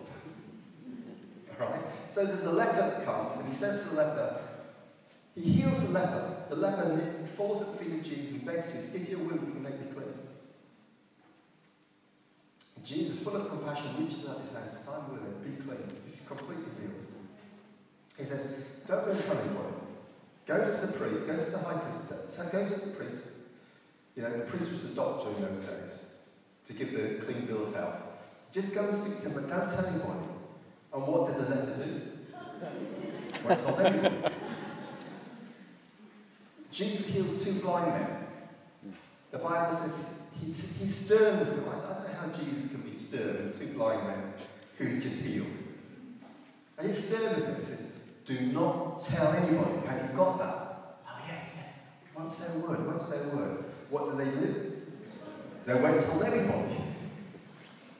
[1.61, 1.81] Right?
[2.09, 4.41] So there's a leper that comes, and he says to the leper,
[5.35, 6.37] he heals the leper.
[6.49, 6.99] The leper
[7.37, 10.15] falls at the feet of Jesus and begs Jesus, if you can make me clean.
[12.83, 16.01] Jesus, full of compassion, reaches out his hand and says, I'm willing, be clean.
[16.03, 16.80] He's completely.
[18.21, 18.55] He says,
[18.87, 19.75] don't go tell anybody.
[20.47, 23.29] Go to the priest, go to the high priest, so go to the priest.
[24.15, 26.07] You know, the priest was the doctor in those days
[26.67, 27.97] to give the clean bill of health.
[28.53, 30.27] Just go and speak to him, but don't tell anybody.
[30.93, 32.03] And what did the leper do?
[33.49, 34.33] Went told everyone.
[36.71, 38.27] Jesus heals two blind men.
[39.31, 40.05] The Bible says
[40.41, 41.65] he, he's stern with them.
[41.69, 44.33] I don't know how Jesus can be stern with two blind men
[44.77, 45.47] who he's just healed.
[46.77, 47.57] And he's stern with them.
[47.57, 47.93] He says,
[48.25, 49.87] Do not tell anybody.
[49.87, 50.99] Have you got that?
[51.07, 51.79] Oh, yes, yes.
[52.17, 53.65] Won't say a word, won't say a word.
[53.91, 54.73] What did they do?
[55.67, 56.77] They went told everybody.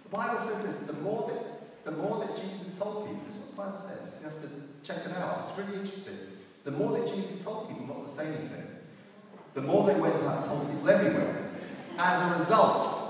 [0.05, 3.43] The Bible says this the more that, the more that Jesus told people, this is
[3.43, 4.19] what the Bible says.
[4.21, 4.49] You have to
[4.83, 5.39] check it out.
[5.39, 6.19] It's really interesting.
[6.65, 8.67] The more that Jesus told people not to say anything,
[9.55, 11.51] the more they went out and told people everywhere.
[11.99, 13.01] As a result,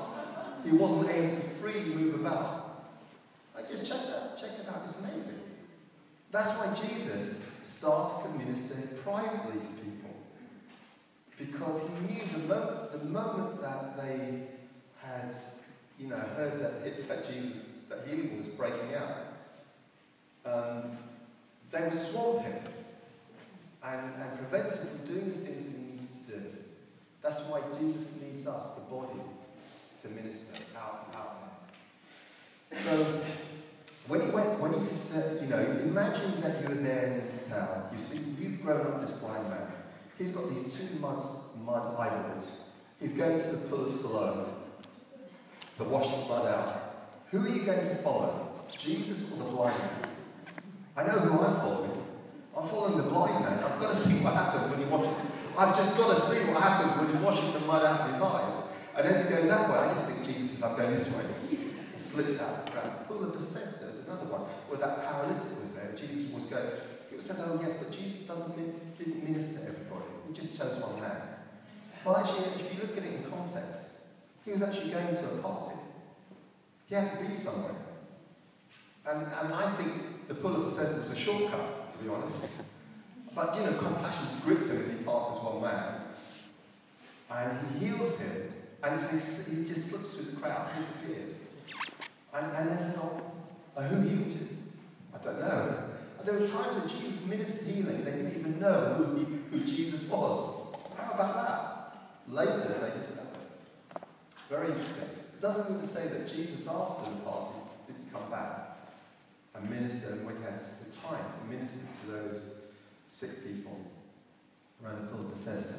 [0.64, 2.88] he wasn't able to freely move about.
[3.56, 5.49] I just check that, check it out, it's amazing.
[6.32, 10.10] That's why Jesus started to minister privately to people.
[11.36, 14.42] Because he knew the moment, the moment that they
[15.02, 15.34] had,
[15.98, 19.16] you know, heard that, that Jesus, that healing was breaking out,
[20.46, 20.98] um,
[21.72, 22.58] they would swamp him
[23.82, 26.46] and, and prevent him from doing the things that he needed to do.
[27.22, 29.20] That's why Jesus needs us, the body,
[30.02, 31.36] to minister out, out.
[32.84, 33.20] So,
[34.10, 37.88] when he went, when he said, you know, imagine that you're there in this town.
[37.92, 39.68] You see, you've grown up this blind man.
[40.18, 41.22] He's got these two mud,
[41.64, 42.50] mud idols.
[42.98, 44.46] He's going to the pool of Siloam
[45.76, 47.06] to wash the blood out.
[47.30, 48.50] Who are you going to follow?
[48.76, 50.08] Jesus or the blind man?
[50.96, 52.02] I know who I'm following.
[52.56, 53.62] I'm following the blind man.
[53.62, 55.14] I've got to see what happens when he washes.
[55.56, 58.20] I've just got to see what happens when he washes the mud out of his
[58.20, 58.54] eyes.
[58.96, 61.24] And as he goes that way, I just think Jesus I'm going this way.
[61.48, 61.58] He
[61.96, 63.06] slips out of the crowd.
[63.06, 65.94] Pool of Bethesda another one where that paralytic was there.
[65.94, 66.66] Jesus was going.
[67.12, 68.56] It says, oh yes, but Jesus doesn't
[68.98, 70.10] didn't minister to everybody.
[70.26, 71.20] He just chose one man.
[72.04, 74.08] Well, actually, if you look at it in context,
[74.44, 75.76] he was actually going to a party.
[76.88, 77.74] He had to be somewhere.
[79.06, 82.50] And, and I think the pull of Bethesda was a shortcut, to be honest.
[83.34, 86.00] But, you know, compassion gripped him as he passes one man.
[87.30, 91.36] And he heals him, and he just slips through the crowd, disappears.
[92.34, 93.29] And, and there's not,
[93.76, 94.48] uh, who healed you?
[95.14, 95.84] I don't know.
[96.18, 99.64] And there were times when Jesus ministered healing, they didn't even know who, he, who
[99.64, 100.74] Jesus was.
[100.96, 102.32] How about that?
[102.32, 103.40] Later, they discovered.
[104.48, 105.08] Very interesting.
[105.34, 107.54] It doesn't mean to say that Jesus, after the party,
[107.86, 108.76] didn't come back
[109.54, 112.56] and minister when he had the time to minister to those
[113.06, 113.80] sick people
[114.84, 115.78] around the pool of Bethesda.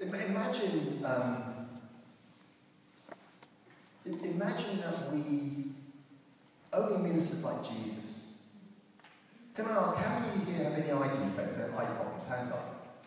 [0.00, 1.68] Imagine, um,
[4.04, 5.71] imagine that we
[6.72, 8.38] only ministered like Jesus.
[9.54, 12.26] Can I ask, how many of you here have any eye defects, eye problems?
[12.26, 12.98] Hands up.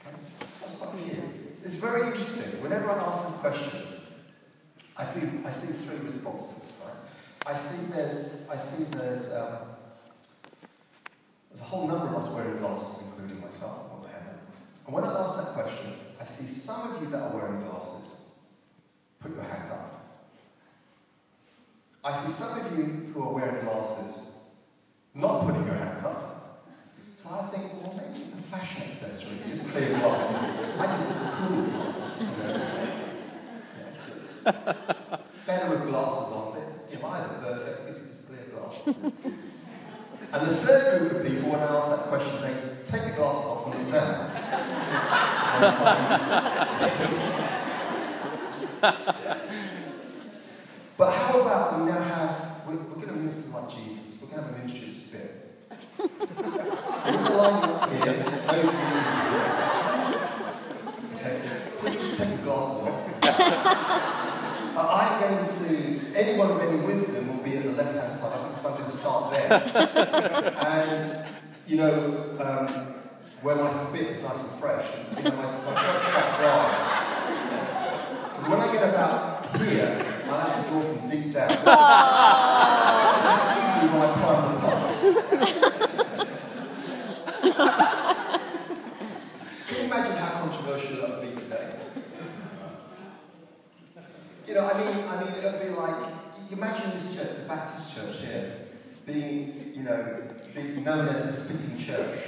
[0.00, 0.16] Okay,
[0.60, 1.22] that's quite few.
[1.62, 2.62] It's very interesting.
[2.62, 3.82] Whenever I ask this question,
[4.96, 6.72] I, feel, I see three responses.
[6.82, 7.54] Right?
[7.54, 9.58] I see there's, I see there's, um,
[11.50, 13.90] there's a whole number of us wearing glasses, including myself.
[14.90, 18.30] And when I ask that question, I see some of you that are wearing glasses.
[19.20, 19.89] Put your hand up.
[22.02, 24.36] I see some of you who are wearing glasses
[25.14, 26.64] not putting your hand up.
[27.18, 30.36] So I think, well, maybe it's a fashion accessory, just clear glasses.
[30.78, 32.20] I just look cool with glasses.
[32.20, 32.54] You know?
[34.46, 36.56] yeah, better with glasses on.
[36.90, 38.96] Your eyes are perfect because you just clear glasses.
[40.32, 42.54] And the third group of people, when I ask that question, they
[42.90, 44.16] take the glasses off and look down.
[51.00, 54.18] but how about we now have, we're, we're going to minister like Jesus.
[54.20, 55.32] We're going to have a ministry of spirit.
[55.96, 59.00] so we're going to line up here, those of you
[61.16, 61.34] Okay,
[61.78, 64.06] please take the glasses off.
[64.70, 68.32] Uh, I'm going to, anyone with any wisdom will be at the left hand side,
[68.32, 69.52] I'm, I'm going to start there.
[70.64, 71.26] and,
[71.66, 72.94] you know, um,
[73.42, 74.86] where my spit is nice and fresh,
[75.16, 76.68] you know, my, my throat's quite dry.
[78.32, 81.48] Because when I get about here, I have to draw from deep down.
[81.48, 84.06] this is usually my.
[89.66, 91.66] Can you imagine how controversial that would be today?
[94.46, 95.96] You know, I mean, I mean, it would be like,
[96.50, 98.44] imagine this church, the Baptist church here,
[99.06, 100.22] being, you know,
[100.54, 102.18] being known as the spitting church.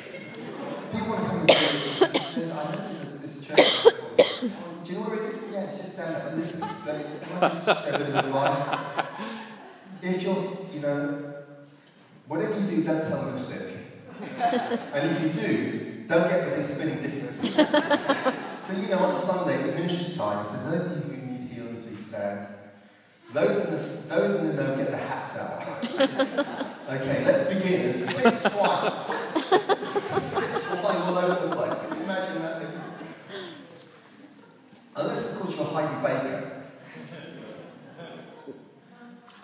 [0.92, 3.86] People want to come and say, I know there's this church.
[4.84, 5.31] Do you know where it is?
[5.52, 6.22] Yeah, it's just down there.
[6.24, 6.66] But listen, me,
[7.22, 8.78] can I just share a bit of advice?
[10.00, 11.34] If you're, you know,
[12.26, 13.76] whatever you do, don't tell them you're sick.
[14.40, 17.54] and if you do, don't get within spitting distance.
[17.54, 20.46] so, you know, on a Sunday, it's ministry time.
[20.46, 22.46] So those of you who need healing, please stand.
[23.34, 25.84] Those in the, those in the know get the hats out.
[26.88, 27.90] okay, let's begin.
[27.90, 28.92] And spits flying.
[29.42, 31.78] spits flying all over the place.
[31.78, 32.62] Can you imagine that?
[34.94, 36.52] Unless, of course, you're Heidi Baker.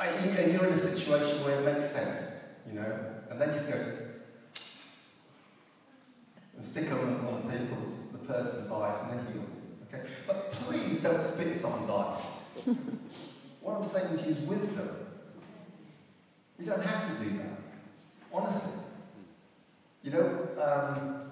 [0.00, 3.74] and you're in a situation where it makes sense, you know, and then just go
[6.54, 9.50] and stick them on people's, the person's eyes and they're healed.
[9.86, 10.08] Okay?
[10.26, 12.24] But please don't spit in someone's eyes.
[13.60, 14.88] what I'm saying to you is use wisdom.
[16.58, 17.58] You don't have to do that.
[18.32, 18.82] Honestly.
[20.02, 21.30] You know, um,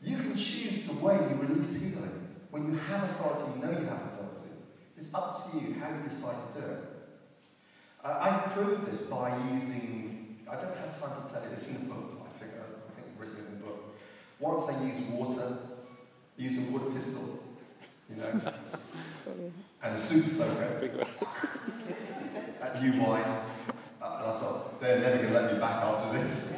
[0.00, 2.21] you can choose the way you release healing.
[2.52, 4.52] When you have authority, you know you have authority.
[4.94, 6.84] It's up to you how you decide to do it.
[8.04, 11.74] Uh, I've proved this by using, I don't have time to tell you this in
[11.74, 13.96] the book, I think, uh, I think written in the book.
[14.38, 15.56] Once I used water,
[16.36, 17.42] used a water pistol,
[18.10, 18.28] you know.
[19.82, 21.06] and a super soaker
[22.60, 23.22] at New Wine.
[23.22, 26.54] Uh, and I thought, they're never going to let me back after this.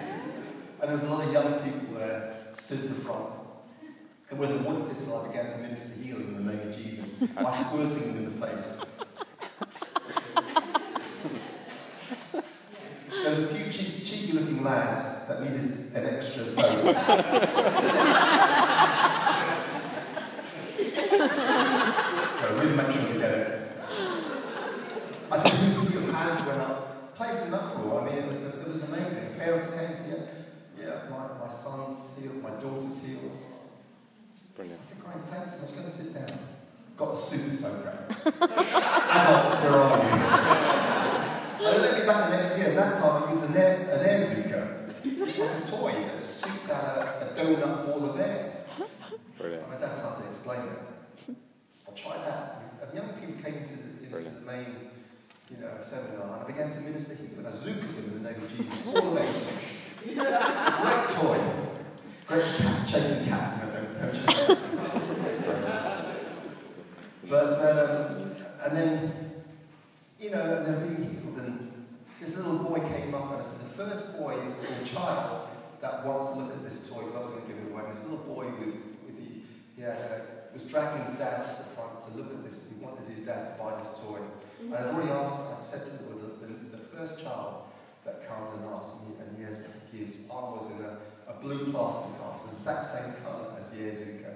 [0.80, 3.43] And there was a lot of young people there stood in the front.
[4.30, 7.08] And with a water pistol, I began to minister healing in the name of Jesus
[7.34, 8.68] by squirting them in the face.
[13.10, 16.54] There was a few cheeky, cheeky looking lads that needed an extra dose.
[22.40, 23.58] so really make sure you get it.
[25.30, 27.14] I said, who's your hands went up?
[27.14, 28.02] Place in uproar.
[28.02, 29.34] I mean, it was, it was amazing.
[29.38, 30.16] Parents came to me,
[30.78, 33.38] yeah, my, my son's healed, my daughter's healed.
[34.56, 34.80] Brilliant.
[34.80, 35.74] I said, great, thanks so much.
[35.74, 36.38] Go and sit down.
[36.96, 37.98] Got the super soaker.
[38.10, 40.10] Adults, where are you?
[41.66, 43.88] and they let me back the next year, and that time I used an air,
[43.90, 48.20] an Airzooka, which is like a toy that shoots out a, a donut ball of
[48.20, 48.64] air.
[49.38, 49.64] Brilliant.
[49.68, 51.36] I don't have time to explain it.
[51.88, 52.62] I'll try that.
[52.82, 54.46] And young people came into the, into Brilliant.
[54.46, 54.66] the main
[55.50, 57.44] you know, seminar, and I began to minister healing.
[57.44, 58.86] I zookered them in the name of Jesus.
[58.86, 59.28] All the way.
[60.04, 61.73] It's a great toy.
[62.34, 63.62] Chasing cats.
[63.62, 64.66] No, don't, don't chase cats.
[67.28, 69.12] but, but um, and then,
[70.18, 71.86] you know, and they're being healed, and
[72.20, 75.48] this little boy came up, and I said, the first boy or child
[75.80, 77.82] that wants to look at this toy, because I was going to give it away,
[77.90, 78.74] this little boy with,
[79.06, 79.16] with
[79.76, 80.20] the, uh,
[80.54, 82.72] was dragging his dad to the front to look at this.
[82.72, 84.18] He wanted his dad to buy this toy.
[84.60, 87.64] And I'd already asked, I said to the, the, the, first child
[88.04, 90.96] that came and me, and he has, his arm was in a,
[91.28, 94.34] a blue plastic cast, the exact same colour as the Airzooka.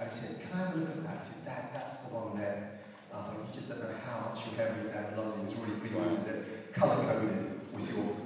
[0.00, 1.26] And he said, Can I have a look at that?
[1.26, 2.80] Said, Dad, that's the one there.
[3.12, 5.48] And I thought, you just don't know how much your heavenly dad loves it.
[5.48, 8.16] He's really preloaded it, colour coded with your.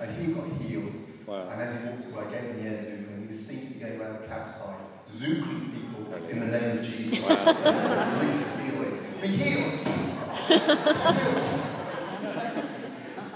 [0.00, 0.94] And he got healed.
[1.26, 1.48] Wow.
[1.50, 3.66] And as he walked away, I gave him the air and he was seen to
[3.72, 4.76] be going around the campsite,
[5.10, 7.18] zooking people in the name of Jesus.
[7.28, 8.98] Releasing healing.
[9.22, 9.88] Be healed.
[11.16, 11.44] healed.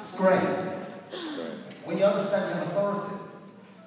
[0.00, 0.40] It's great.
[0.40, 1.54] Great.
[1.84, 3.27] When you understand your authority,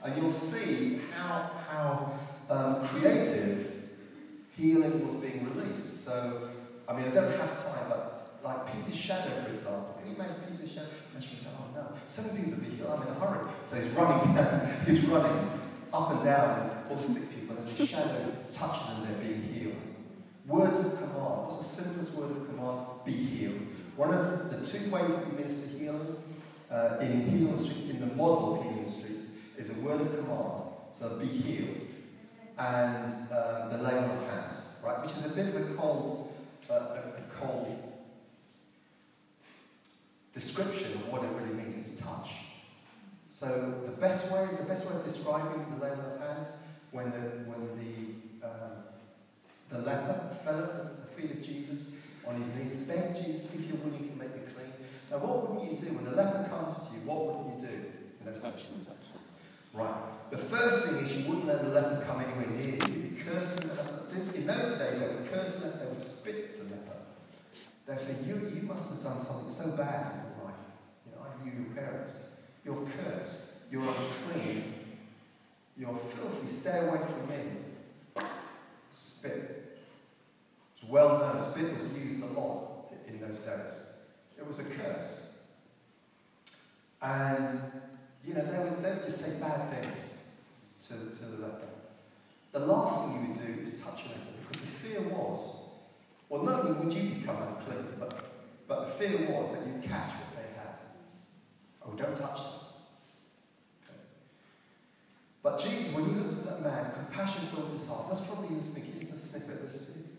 [0.04, 2.14] and you'll see how, how
[2.50, 3.72] um, creative
[4.58, 6.06] healing was being released.
[6.06, 6.50] So,
[6.88, 9.98] I mean, I don't have time, but like Peter's shadow, for example.
[10.00, 10.88] Can you imagine Peter's shadow?
[11.14, 12.90] And she thought, oh no, many people will be healed.
[12.92, 13.50] I'm in a hurry.
[13.66, 15.52] So he's running down, he's running
[15.94, 19.76] up and down, all the sick people, as his shadow touches them, they're being healed.
[20.48, 21.12] Words of command.
[21.44, 22.80] What's the simplest word of command?
[23.06, 23.60] Be healed.
[23.96, 26.16] One of the, the two ways that we minister healing
[26.72, 29.11] uh, in healing streets, in the model of healing streets,
[29.62, 30.64] is a word of command.
[30.98, 31.78] So be healed.
[32.58, 35.02] And um, the laying of hands, right?
[35.02, 36.34] Which is a bit of a cold,
[36.70, 37.78] uh, a, a cold
[40.34, 42.32] description of what it really means is touch.
[43.30, 46.48] So the best way, the best way of describing the laying of hands,
[46.92, 48.84] when the when the um,
[49.70, 51.96] the leper fell at the feet of Jesus
[52.28, 54.74] on his knees and begged Jesus, if you're willing, you can make me clean.
[55.10, 57.02] Now, what wouldn't you do when the leper comes to you?
[57.06, 57.92] What wouldn't you do?
[58.26, 58.86] in those Touch them.
[59.74, 60.32] Right.
[60.32, 62.94] The first thing is you wouldn't let the leper come anywhere near you.
[62.94, 64.04] You'd be cursing the leper.
[64.36, 65.80] In those days, they would curse the leper.
[65.80, 66.98] They would spit the leper.
[67.86, 70.56] They would say, you, you must have done something so bad in your life.
[71.06, 72.30] You know, I knew your parents.
[72.66, 73.48] You're cursed.
[73.72, 74.74] You're unclean.
[75.78, 76.48] You're filthy.
[76.48, 78.26] Stay away from me.
[78.92, 79.80] Spit.
[80.76, 81.40] It's well known.
[81.40, 83.88] Spit was used a lot in those days.
[84.38, 85.44] It was a curse.
[87.02, 87.60] And
[88.26, 90.24] you know, they would, they would just say bad things
[90.88, 91.68] to, to the leper.
[92.52, 95.70] The last thing you would do is touch a leper because the fear was,
[96.30, 98.26] well, not only would you become unclean, but,
[98.68, 100.76] but the fear was that you'd catch what they had.
[101.84, 102.62] Oh, don't touch them.
[105.44, 108.10] But Jesus, when he looked at that man, compassion fills his heart.
[108.10, 109.64] That's probably he was thinking, it's a snippet.
[109.64, 110.10] This,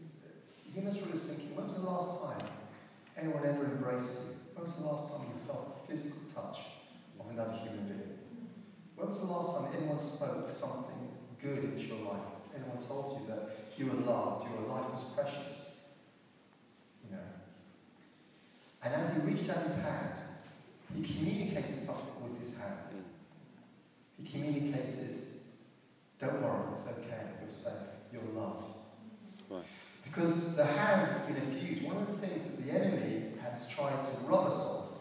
[0.74, 2.48] he must really was thinking, when was the last time
[3.16, 4.34] anyone ever embraced you?
[4.54, 6.58] When was the last time you felt physical touch
[7.32, 8.18] of another human being?
[8.96, 12.20] When was the last time anyone spoke something good into your life?
[12.54, 15.76] Anyone told you that you were loved, your life was precious?
[17.04, 17.22] You know.
[18.84, 20.20] And as he reached out his hand,
[20.94, 22.78] he communicated something with his hand.
[24.18, 25.18] He communicated,
[26.20, 27.72] don't worry, it's okay, you're safe,
[28.12, 28.76] you're loved.
[29.48, 29.64] Right.
[30.04, 31.82] Because the hand has been abused.
[31.82, 35.00] One of the things that the enemy has tried to rob us of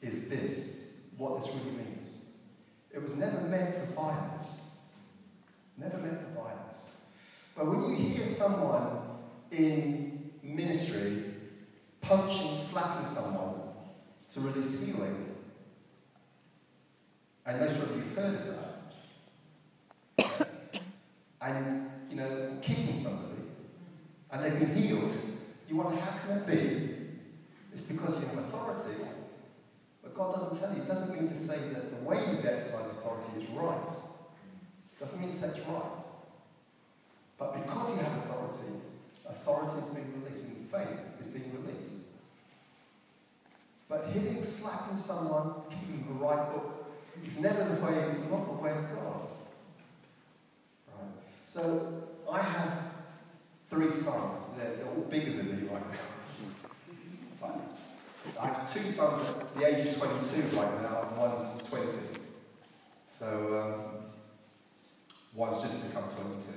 [0.00, 0.81] is this,
[1.22, 2.24] what this really means.
[2.90, 4.62] It was never meant for violence.
[5.78, 6.86] Never meant for violence.
[7.54, 8.98] But when you hear someone
[9.52, 11.24] in ministry
[12.00, 13.54] punching, slapping someone
[14.32, 15.36] to release healing,
[17.46, 18.46] and most of you have heard of
[20.18, 20.48] that,
[21.40, 23.42] and, you know, kicking somebody,
[24.30, 25.12] and they've been healed,
[25.68, 26.94] You wonder how can it be?
[27.72, 29.06] It's because you have authority.
[30.12, 30.82] But God doesn't tell you.
[30.82, 33.88] It doesn't mean to say that the way you exercise authority is right.
[33.88, 35.98] It doesn't mean to say it's right.
[37.38, 38.80] But because you have authority,
[39.28, 41.92] authority is being released and faith is being released.
[43.88, 46.86] But hitting, slapping someone, keeping the right book
[47.26, 49.26] is never the way, it's not the way of God.
[50.88, 51.10] Right?
[51.46, 52.78] So I have
[53.68, 54.56] three sons.
[54.56, 55.98] They're, they're all bigger than me right now.
[57.42, 57.71] Right?
[58.40, 61.88] I have two sons at the age of 22 right now, and one's 20.
[63.06, 63.26] So
[63.60, 64.02] um,
[65.34, 66.52] one's just become 22.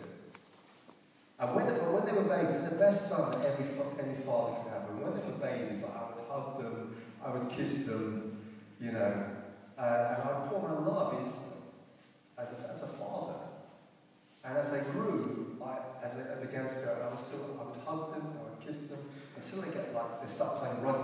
[1.38, 3.66] And when, when they were babies, the best son that every,
[4.00, 4.90] every father can have.
[4.90, 8.38] And when they were babies, I would hug them, I would kiss them,
[8.80, 9.26] you know,
[9.78, 11.60] uh, and I would pour my love into them
[12.38, 13.34] as a, as a father.
[14.46, 17.76] And as they grew, I, as I began to grow, I was still, I would
[17.86, 19.00] hug them, I would kiss them,
[19.36, 20.95] until they get like, they start playing rugby.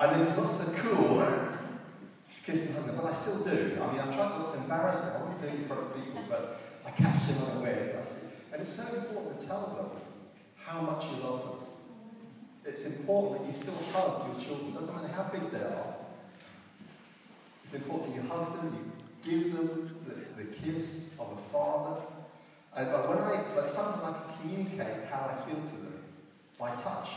[0.00, 1.58] And then it's not so cool to
[2.46, 3.78] kiss and hug them, but I still do.
[3.82, 5.94] I mean, I try not to embarrass them, I won't do it in front of
[5.94, 7.94] people, but I catch them unawares.
[7.94, 8.26] I see.
[8.52, 10.00] And it's so important to tell them
[10.56, 11.60] how much you love them.
[12.64, 15.94] It's important that you still hug your children, doesn't matter how big they are.
[17.62, 18.92] It's important that you hug them,
[19.24, 22.00] you give them the, the kiss of a father.
[22.74, 26.04] And, but when I, but sometimes I can communicate how I feel to them
[26.58, 27.08] by touch.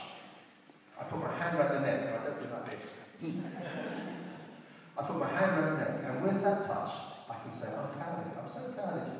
[1.00, 3.18] I put my hand around the neck, and I don't do like this.
[4.98, 6.92] I put my hand around the neck, and with that touch,
[7.30, 8.40] I can say, I'm proud of you.
[8.42, 9.20] I'm so proud of you.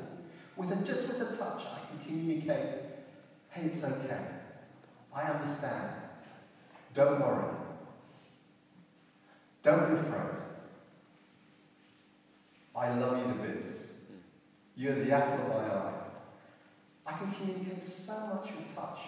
[0.56, 2.80] With a, just with a touch, I can communicate,
[3.50, 4.20] hey, it's okay.
[5.12, 5.90] I understand.
[6.94, 7.54] Don't worry.
[9.62, 10.36] Don't be afraid.
[12.76, 14.02] I love you to bits.
[14.76, 15.92] You're the apple of my eye.
[17.06, 18.98] I can communicate so much with touch.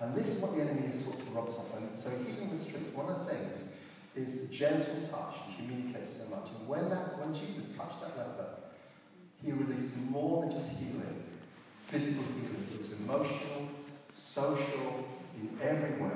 [0.00, 1.76] And this is what the enemy has sought to rob us of.
[1.76, 3.64] And so healing the streets, one of the things
[4.14, 6.50] is gentle touch communicates so much.
[6.56, 8.48] And when that when Jesus touched that leper,
[9.42, 11.22] he released more than just healing,
[11.86, 12.66] physical healing.
[12.72, 13.68] It was emotional,
[14.12, 15.04] social,
[15.36, 16.10] in every way.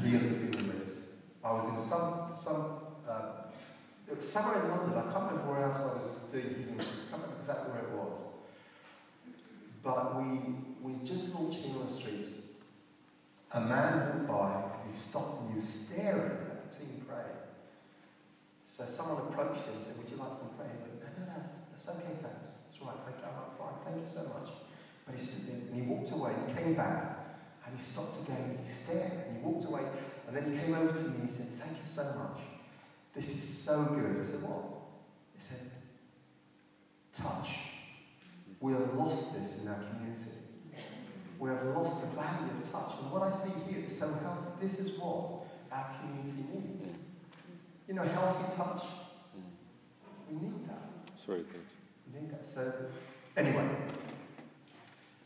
[0.00, 0.98] Healing's been released.
[1.44, 4.98] I was in some some uh, somewhere in London.
[4.98, 6.74] I can't remember where else I was doing healing.
[6.74, 8.24] I can't remember exactly where it was.
[9.82, 12.54] But we we just launched on the Streets.
[13.52, 17.38] A man walked by, and he stopped and he was staring at the team praying.
[18.66, 20.70] So someone approached him and said, Would you like some prayer?
[20.74, 22.58] He went, No, no, that's, that's okay, thanks.
[22.66, 24.50] That's all right, thank you, I'm fine, thank you so much.
[25.06, 28.22] But he stood there and he walked away and he came back and he stopped
[28.26, 29.82] again and he stared and he walked away
[30.26, 32.40] and then he came over to me and he said, Thank you so much.
[33.14, 34.18] This is so good.
[34.18, 34.64] I said, What?
[35.36, 35.70] He said,
[37.12, 37.70] Touch.
[38.60, 40.41] We have lost this in our community.
[41.42, 43.00] We have lost the value of touch.
[43.00, 44.46] And what I see here is so healthy.
[44.60, 46.84] This is what our community needs.
[47.88, 48.84] You know, healthy touch.
[50.30, 50.82] We need that.
[51.26, 51.66] Sorry, good.
[52.06, 52.46] We need that.
[52.46, 52.72] So,
[53.36, 53.68] anyway,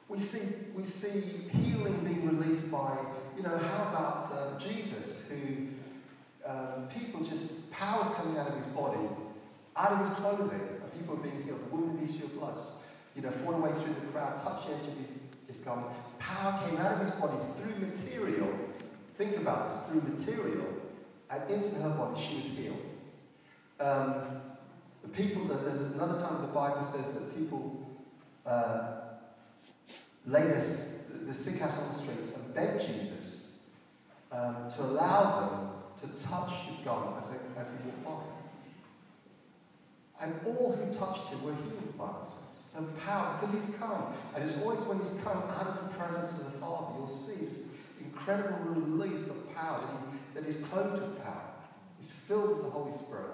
[0.09, 1.21] we see we see
[1.53, 2.97] healing being released by
[3.37, 5.67] you know how about uh, Jesus who
[6.51, 9.07] um, people just powers coming out of his body,
[9.77, 11.61] out of his clothing, and people are being healed.
[11.61, 12.57] The woman the issue of blood,
[13.14, 15.11] you know, falling away through the crowd, touch the edge of his,
[15.47, 15.93] his garment.
[16.19, 18.49] Power came out of his body through material.
[19.15, 20.67] Think about this through material,
[21.31, 22.83] and into her body she was healed.
[23.81, 24.41] Um,
[25.03, 27.87] the people that there's another time the Bible says that people
[28.45, 28.93] uh,
[30.27, 33.59] lay their, the sick out on the streets and beg Jesus
[34.33, 35.71] um, to allow them
[36.01, 38.35] to touch his garment as, he- as he walked by.
[40.25, 42.56] And all who touched him were healed, the Bible says.
[42.77, 44.12] So power, because he's come.
[44.35, 47.47] And it's always when he's come out of the presence of the Father, you'll see
[47.47, 51.41] this incredible release of power, that, he, that he's clothed with power.
[51.99, 53.33] He's filled with the Holy Spirit.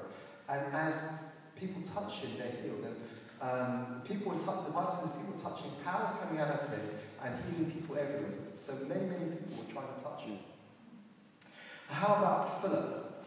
[0.49, 1.11] And as
[1.59, 2.87] people touch him, they're healed.
[2.87, 2.97] And
[3.43, 6.81] um, people were touch, the Bible says people were touching, powers coming out of him
[7.25, 8.31] and healing people everywhere.
[8.61, 10.39] So many, many people were trying to touch him.
[11.89, 13.27] How about Philip?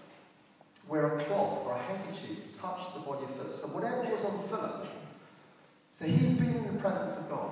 [0.88, 3.54] Where a cloth or a handkerchief touched the body of Philip.
[3.54, 4.95] So whatever was on Philip.
[5.96, 7.52] So he's been in the presence of God.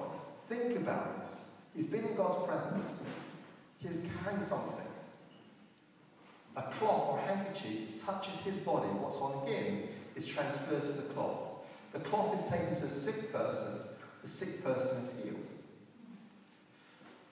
[0.50, 1.46] Think about this.
[1.74, 3.02] He's been in God's presence.
[3.80, 4.86] He's carrying something.
[6.58, 8.88] A cloth or handkerchief touches his body.
[8.88, 9.84] What's on him
[10.18, 11.40] is transferred to the cloth.
[11.94, 13.80] The cloth is taken to a sick person.
[14.24, 15.48] The sick person is healed.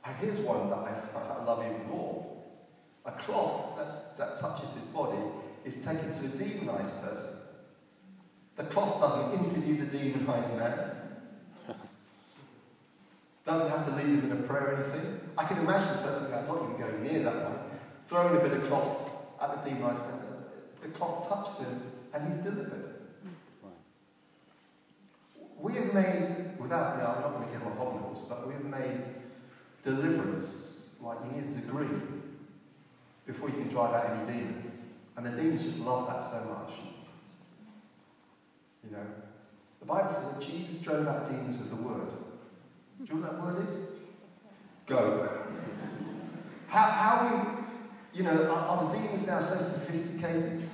[0.06, 0.94] And here's one that I,
[1.42, 2.38] I love even more.
[3.06, 3.76] A cloth
[4.18, 5.20] that touches his body
[5.66, 7.38] is taken to a demonized person.
[8.56, 11.01] The cloth doesn't interview the demonized man,
[13.44, 15.20] doesn't have to lead them in a prayer or anything.
[15.38, 17.60] I can imagine the person going, not even going near that one,
[18.08, 20.20] throwing a bit of cloth at the demonized man.
[20.82, 21.82] The cloth touches him
[22.14, 22.88] and he's delivered.
[23.24, 23.70] Hmm.
[25.60, 28.54] We have made, without, yeah, I'm not going to get on hobby horse, but we
[28.54, 29.04] have made
[29.84, 31.88] deliverance like you need a degree
[33.26, 34.72] before you can drive out any demon.
[35.18, 36.74] And the demons just love that so much.
[38.84, 39.06] You know?
[39.80, 42.12] The Bible says that Jesus drove out demons with the word.
[43.06, 43.92] Do you know what that word is?
[44.86, 45.30] Go.
[46.68, 50.70] How, how we, you know, are, are the demons now so sophisticated?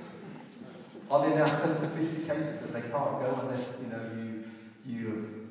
[1.10, 4.44] Are they now so sophisticated that they can't go unless, you know, you,
[4.84, 5.48] you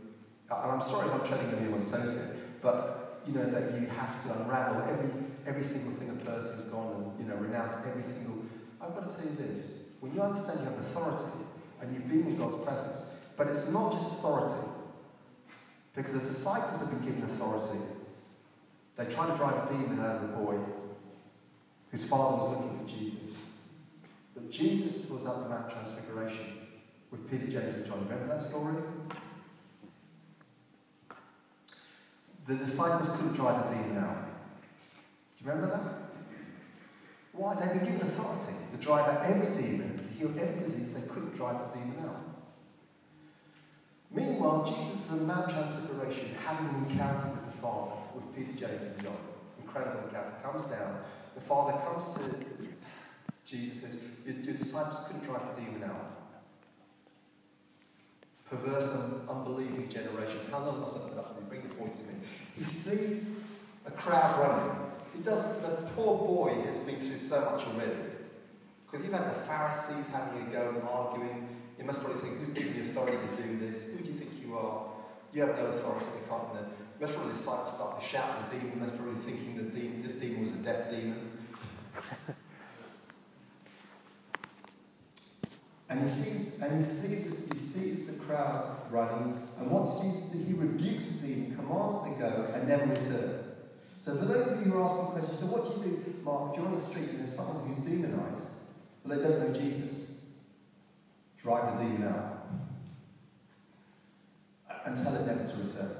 [0.50, 3.80] have, and I'm sorry if I'm treading on anyone's toes here, but, you know, that
[3.80, 5.10] you have to unravel every,
[5.48, 8.44] every single thing a person's gone and, you know, renounce every single,
[8.80, 11.44] I've got to tell you this, when you understand you have authority
[11.82, 13.06] and you've been in God's presence,
[13.36, 14.54] but it's not just authority,
[15.98, 17.80] because the disciples have been given authority.
[18.95, 20.60] They tried to drive a demon out of the boy
[21.89, 23.54] whose father was looking for Jesus.
[24.36, 26.45] But Jesus was at the Mount Transfiguration
[27.10, 28.08] with Peter, James, and John.
[28.08, 28.76] Remember that story?
[32.45, 34.24] The disciples couldn't drive the demon out.
[35.39, 35.93] Do you remember that?
[37.34, 37.56] Why?
[37.56, 40.93] They'd been given authority to drive out every demon, to heal every disease.
[40.93, 42.16] They couldn't drive the demon out.
[44.12, 48.88] Meanwhile, Jesus is at Mount Transfiguration, having an encounter with the Father, with Peter, James,
[48.88, 49.18] and John.
[49.62, 50.34] Incredible encounter.
[50.41, 51.01] Comes down.
[51.36, 52.47] The Father comes to
[53.47, 56.18] Jesus says, your, your disciples couldn't drive the demon out.
[58.49, 60.39] Perverse and unbelieving generation.
[60.51, 61.49] How long must I put up with you?
[61.49, 62.14] Bring the point to me.
[62.58, 63.45] He sees
[63.86, 64.76] a crowd running.
[65.16, 67.93] He doesn't, the poor boy has been through so much already.
[68.86, 71.47] Because you've had the Pharisees having a go and arguing.
[71.78, 73.92] You must probably think, who's giving you authority to do this?
[73.92, 74.88] Who do you think you are?
[75.34, 76.44] You have no authority, you can't.
[76.54, 78.74] You must probably the disciples start to shout at the demon.
[78.74, 81.32] You must probably thinking that demon, this demon was a deaf demon.
[85.90, 90.44] And he sees, and he sees, he sees the crowd running, and what's Jesus do?
[90.44, 93.46] He rebukes the demon, commands it to go, and never return.
[94.04, 96.52] So for those of you who are asking questions, so what do you do, Mark,
[96.52, 98.50] if you're on the street and there's someone who's demonized,
[99.06, 100.07] but they don't know Jesus?
[101.42, 102.34] Drive the demon out.
[104.86, 105.96] And tell it never to return.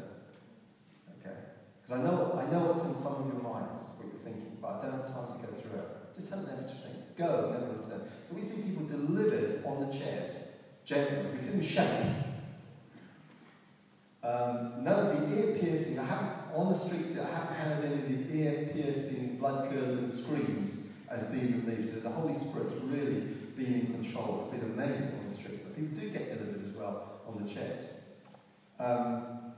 [1.20, 1.36] Okay?
[1.82, 4.68] Because I know, I know what's in some of your minds, what you're thinking, but
[4.68, 6.16] I don't have time to go through it.
[6.16, 7.04] Just tell it never to return.
[7.18, 8.10] Go, never return.
[8.24, 10.48] So we see people delivered on the chairs,
[10.86, 11.32] gently.
[11.32, 12.06] We see them shake.
[14.24, 17.96] Um, none of the ear piercing, I haven't, on the streets, I haven't heard any
[17.96, 21.94] of the ear piercing, blood curdling screams as demon leaves.
[21.94, 24.40] So the Holy Spirit's really been in control.
[24.40, 25.64] It's been amazing on the streets.
[25.64, 28.06] So people do get delivered as well on the chairs.
[28.80, 29.54] Um,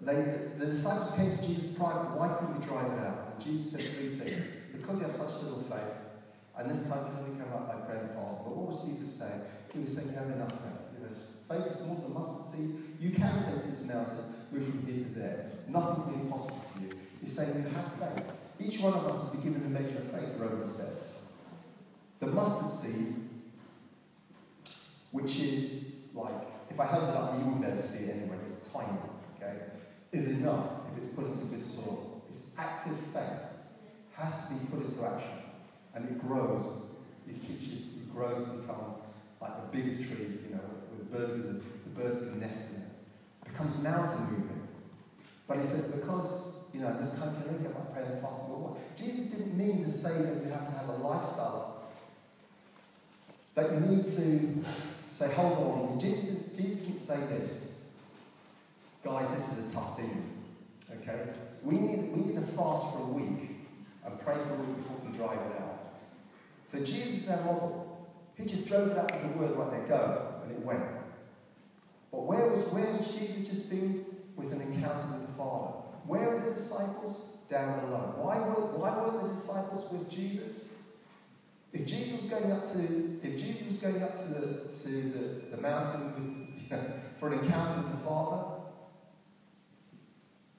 [0.00, 0.14] they,
[0.58, 2.16] the disciples came to Jesus privately.
[2.16, 3.34] Why couldn't we drive it out?
[3.34, 4.46] And Jesus said three things.
[4.72, 5.98] Because you have such little faith,
[6.56, 8.14] and this time you can only come up by prayer and.
[8.14, 9.42] But what was Jesus saying?
[9.74, 10.80] He was saying, you have enough faith.
[10.94, 12.70] You know, faith is as a mustard seed.
[13.00, 14.22] You can say to this mountain,
[14.52, 15.50] move from here to there.
[15.66, 16.92] Nothing will be impossible for you.
[17.20, 18.24] He's saying, you have faith.
[18.60, 21.07] Each one of us has been given a measure of faith, Romans says.
[22.20, 23.14] The mustard seed,
[25.12, 26.34] which is like,
[26.70, 28.36] if I held it up, you wouldn't see it anyway.
[28.44, 28.98] It's tiny,
[29.36, 29.58] okay?
[30.12, 32.22] Is enough if it's put into good soil.
[32.28, 33.48] It's active faith
[34.18, 35.30] has to be put into action.
[35.94, 36.64] And it grows.
[37.26, 38.94] These teachers, it grows to become
[39.40, 40.60] like the biggest tree, you know,
[40.90, 42.88] with birds in the, the birds can nest in it.
[43.46, 44.68] It becomes mountain moving.
[45.46, 48.96] But he says, because, you know, this country don't get like prayer and fasting what.
[48.96, 51.77] Jesus didn't mean to say that you have to have a lifestyle.
[53.58, 54.64] That you need to
[55.12, 55.98] say, hold on.
[55.98, 57.78] Jesus, Jesus didn't say this.
[59.02, 60.30] Guys, this is a tough demon.
[61.00, 61.24] Okay?
[61.64, 63.50] We need, we need to fast for a week
[64.06, 65.90] and pray for a week before we can drive it out.
[66.70, 68.08] So Jesus is our model.
[68.36, 70.84] He just drove it out with the word right there, go, and it went.
[72.12, 74.04] But where was where's Jesus just been?
[74.36, 75.72] With an encounter with the Father.
[76.06, 77.22] Where are the disciples?
[77.50, 78.14] Down below.
[78.18, 80.67] Why weren't, why weren't the disciples with Jesus?
[81.78, 84.40] If Jesus was going up to if Jesus going up to the
[84.82, 88.62] to the, the mountain with, you know, for an encounter with the Father,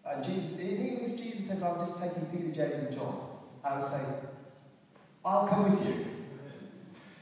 [0.05, 3.29] and Jesus, even if Jesus said, I'm just taking Peter, James, and John,
[3.63, 4.01] I would say,
[5.23, 6.05] I'll come with you.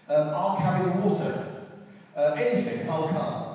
[0.07, 1.65] Um, I'll carry the water.
[2.15, 3.47] Uh, anything, I'll come.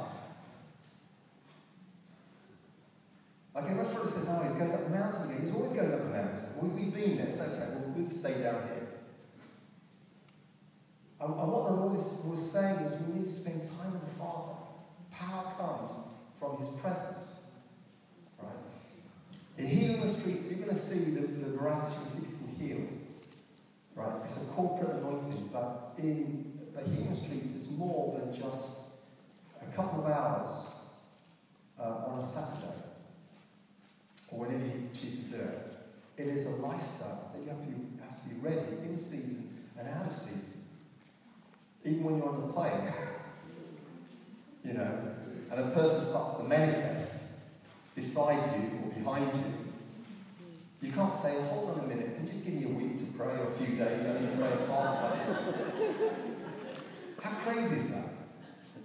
[3.83, 5.41] That's what it says, oh, he's going up the mountain again.
[5.43, 6.45] He's always going up the mountain.
[6.61, 8.82] We, we've been there, it's okay, we'll, we'll stay down here.
[11.23, 14.03] And, and what the Lord is was saying is we need to spend time with
[14.03, 14.55] the Father.
[15.13, 15.93] Power comes
[16.39, 17.45] from his presence.
[18.41, 18.51] Right?
[19.59, 22.89] In healing the streets, you're going to see the, the miraculous, to see people healed.
[23.95, 24.25] Right?
[24.25, 28.89] It's a corporate anointing, but in the healing streets, it's more than just
[29.61, 30.87] a couple of hours
[31.79, 32.83] uh, on a Saturday
[34.33, 35.69] or whenever you choose to do it.
[36.17, 39.49] It is a lifestyle that you have to be, have to be ready in season
[39.79, 40.52] and out of season.
[41.85, 42.93] Even when you're on the plane,
[44.65, 44.99] you know,
[45.51, 47.33] and a person starts to manifest
[47.95, 49.45] beside you or behind you,
[50.81, 53.05] you can't say, hold on a minute, can you just give me a week to
[53.17, 54.05] pray or a few days?
[54.05, 56.13] I need to pray fast like this.
[57.23, 58.07] How crazy is that?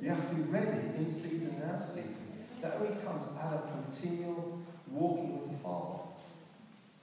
[0.02, 2.16] You have to be ready in season and out of season.
[2.62, 4.60] That only comes out of continual
[4.92, 6.04] walking with the Father.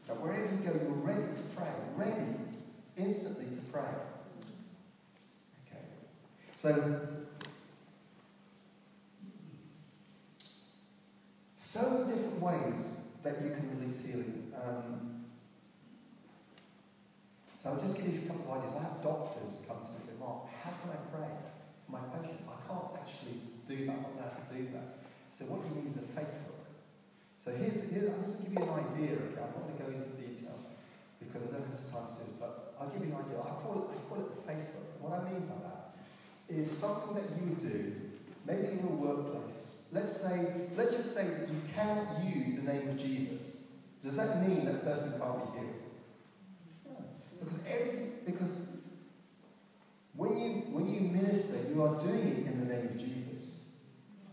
[0.07, 2.37] That wherever you go, you're ready to pray, ready
[2.97, 3.83] instantly to pray.
[6.65, 6.73] So,
[11.59, 14.49] so many different ways that you can release healing.
[14.57, 15.29] Um,
[17.61, 18.81] so I'll just give you a couple of ideas.
[18.81, 21.29] I have doctors come to me and say, Mark, how can I pray
[21.85, 22.49] for my patients?
[22.49, 24.01] I can't actually do that.
[24.01, 25.05] I'm not to do that.
[25.29, 26.65] So what do you need is a faith book.
[27.45, 29.45] So here's, here's I'm just going to give you an idea, okay?
[29.45, 30.57] I'm not going to go into detail
[31.21, 33.37] because I don't have the time to do this, but I'll give you an idea.
[33.37, 34.89] I call it, I call it the faith book.
[35.05, 35.74] What I mean by that
[36.49, 37.95] is something that you would do,
[38.47, 39.89] maybe in your workplace.
[39.93, 43.73] Let's say, let's just say that you cannot use the name of Jesus.
[44.03, 45.75] Does that mean that person can't be healed?
[46.87, 46.97] No.
[47.41, 48.83] Because everything, because
[50.17, 53.77] when you when you minister, you are doing it in the name of Jesus.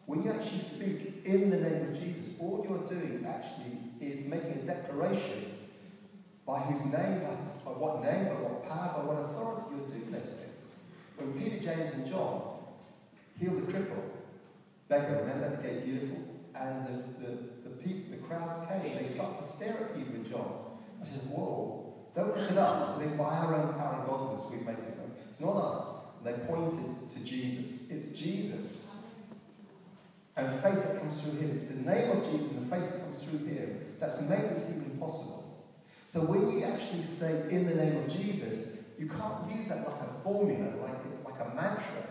[0.05, 4.51] When you actually speak in the name of Jesus, all you're doing actually is making
[4.51, 5.51] a declaration
[6.45, 10.11] by whose name, by, by what name, by what power, by what authority you're doing
[10.11, 10.50] those things.
[11.21, 12.41] When Peter, James, and John
[13.39, 14.03] healed the cripple,
[14.87, 16.17] beggar, remember the gate beautiful,
[16.55, 17.31] and the, the,
[17.63, 20.53] the, people, the crowds came, they started to stare at Peter and John.
[21.01, 24.47] I said, whoa, don't look at us as if by our own power and godliness
[24.51, 25.19] we've made this moment.
[25.29, 25.85] It's not us.
[26.17, 27.89] And they pointed to Jesus.
[27.89, 28.95] It's Jesus.
[30.35, 31.51] And faith that comes through him.
[31.55, 34.77] It's the name of Jesus and the faith that comes through him that's made this
[34.77, 35.65] even possible.
[36.05, 39.99] So when you actually say in the name of Jesus, you can't use that like
[39.99, 42.05] a formula, like, like a mantra.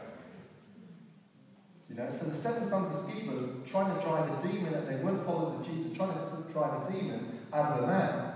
[1.89, 4.97] You know, so the seven sons of Sceva trying to drive a demon, and they
[4.97, 8.33] weren't followers of Jesus, trying to drive a demon out of a man.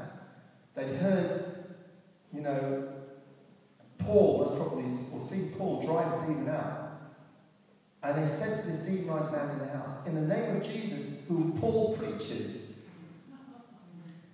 [0.76, 1.64] They'd heard,
[2.32, 2.92] you know,
[3.98, 6.92] Paul was probably, or seen Paul drive a demon out.
[8.04, 11.26] And they said to this demonized man in the house, in the name of Jesus,
[11.26, 12.82] whom Paul preaches,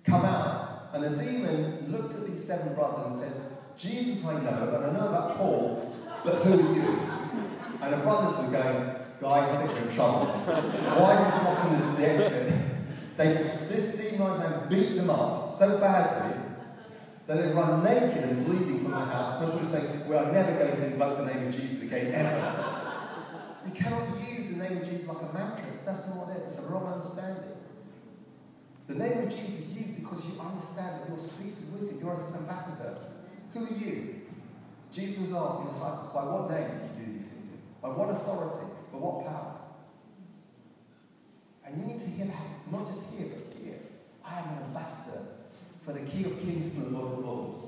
[0.03, 0.89] come out.
[0.93, 3.50] And the demon looked at these seven brothers and says,
[3.81, 6.99] Jesus I know, and I know about Paul, but who are you?
[7.81, 10.27] And the brothers were going, guys, I think we're in trouble.
[10.27, 12.53] Why is he blocking the, exit?
[13.17, 13.33] They,
[13.67, 16.37] this demonized man beat them up so badly
[17.25, 19.41] that they run naked and bleeding from the house.
[19.41, 22.91] Most people say, we are never going to invoke the name of Jesus again, ever.
[23.65, 25.79] You cannot use the name of Jesus like a mattress.
[25.79, 26.43] That's not it.
[26.45, 27.57] It's a wrong understanding.
[28.87, 31.99] The name of Jesus is used because you understand that you're seated with him.
[31.99, 33.10] You're his ambassador.
[33.53, 34.21] Who are you?
[34.91, 37.59] Jesus was asking the disciples, by what name do you do these things in?
[37.81, 38.65] By what authority?
[38.91, 39.55] By what power?
[41.65, 43.79] And you need to hear that, not just here, but here.
[44.25, 45.23] I am an ambassador
[45.85, 47.67] for the King of Kings and the Lord of Lords.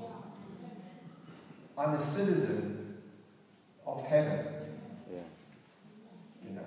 [1.76, 2.98] I'm a citizen
[3.86, 4.46] of heaven.
[5.10, 5.20] Yeah.
[6.46, 6.62] You know.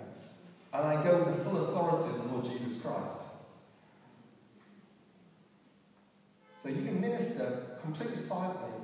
[0.73, 3.21] And I go with the full authority of the Lord Jesus Christ.
[6.55, 8.76] So you can minister completely silently.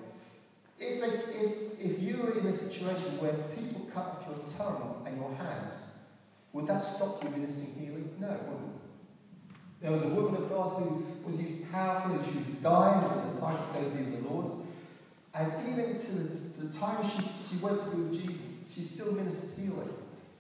[0.84, 5.04] If, they, if, if you were in a situation where people cut off your tongue
[5.06, 5.98] and your hands,
[6.52, 8.10] would that stop you ministering healing?
[8.20, 8.74] No, it wouldn't.
[9.82, 13.04] There was a woman of God who was used powerfully and she was dying.
[13.04, 14.52] It was a time to go be with the Lord.
[15.34, 17.20] And even to the, to the time she,
[17.50, 19.94] she went to be with Jesus, she still ministered healing.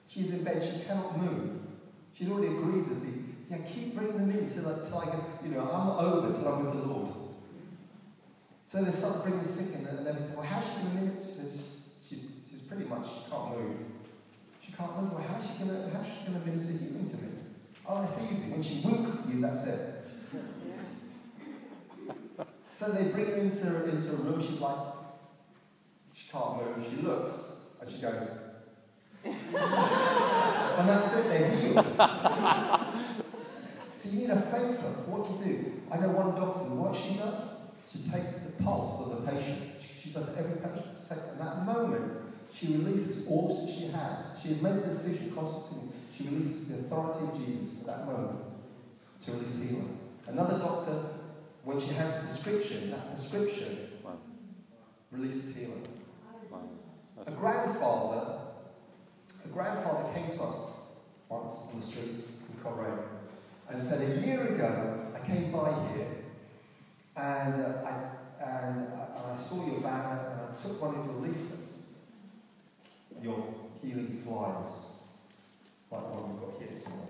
[0.07, 1.59] She's in bed, she cannot move.
[2.13, 3.23] She's already agreed with me.
[3.49, 6.47] Yeah, keep bringing them in till, till I get, you know, I'm not over till
[6.47, 7.09] I'm with the Lord.
[8.73, 10.97] So they start bringing the sick in, and then they say, well, how's she going
[10.97, 11.29] to minister?
[11.29, 11.69] She says,
[12.09, 13.75] she's, she's pretty much, she can't move.
[14.65, 15.13] She can't move.
[15.13, 17.29] Well, how's she going to, how's she going to minister healing to me?
[17.85, 18.51] Oh, that's easy.
[18.51, 19.79] When she winks at you, that's it.
[22.71, 24.41] So they bring her into, into a room.
[24.41, 24.75] She's like,
[26.15, 26.83] she can't move.
[26.89, 28.27] She looks, and she goes,
[29.23, 29.35] and
[30.89, 31.27] that's it.
[31.27, 31.85] They're healed.
[33.97, 35.07] so you need a faith hook.
[35.07, 35.81] What do you do?
[35.91, 36.63] I know one doctor.
[36.63, 37.62] What she does,
[37.93, 39.59] she takes the pulse of the patient.
[40.01, 40.85] She, does every patient.
[41.01, 42.11] She takes, in that moment,
[42.53, 44.37] she releases all that she has.
[44.41, 45.89] She has made the decision, consciously.
[46.15, 48.39] She releases the authority of Jesus at that moment
[49.21, 49.97] to release healing.
[50.27, 51.05] Another doctor,
[51.63, 54.17] when she has a prescription, that prescription Wow.
[55.11, 55.87] releases healing.
[56.51, 56.59] Wow.
[57.25, 58.39] A grandfather,
[59.45, 60.71] a grandfather came to us
[61.29, 62.99] once on the streets in Coleraine
[63.69, 66.07] and said, a year ago I came by here
[67.15, 71.15] and uh, I and and I saw your banner and I took one of your
[71.15, 71.87] leaflets,
[73.21, 74.93] your healing flyers,
[75.91, 77.07] like the one we've got here this morning.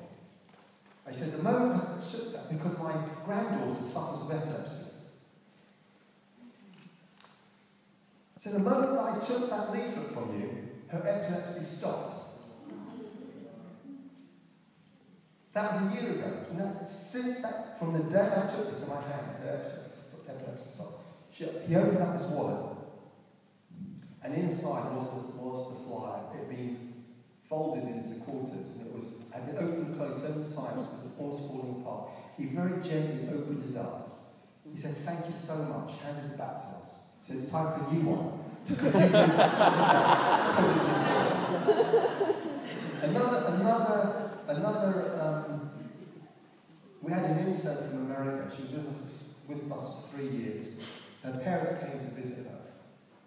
[1.05, 2.93] I said, the moment I took that, because my
[3.25, 4.91] granddaughter suffers with epilepsy.
[8.39, 12.13] So the moment I took that leaflet from you, her epilepsy stopped.
[15.53, 16.45] That was a year ago.
[16.53, 19.92] Now, since that, from the day I took this in my hand, her epilepsy
[21.33, 22.77] She, he opened up his wallet,
[24.23, 26.21] and inside was the, was the flyer.
[26.33, 26.93] It had been
[27.49, 31.11] folded into quarters, and it was, and it opened and closed several times, it was
[31.17, 32.09] almost falling apart.
[32.37, 34.09] He very gently opened it up.
[34.69, 37.11] He said, "Thank you so much." Handed it back to us.
[37.29, 38.39] It's time for a new one.
[43.03, 44.93] another, another, another.
[45.21, 45.69] Um,
[47.01, 48.49] we had an intern from America.
[48.55, 49.02] She was with us,
[49.47, 50.79] with us for three years.
[51.23, 52.59] Her parents came to visit her.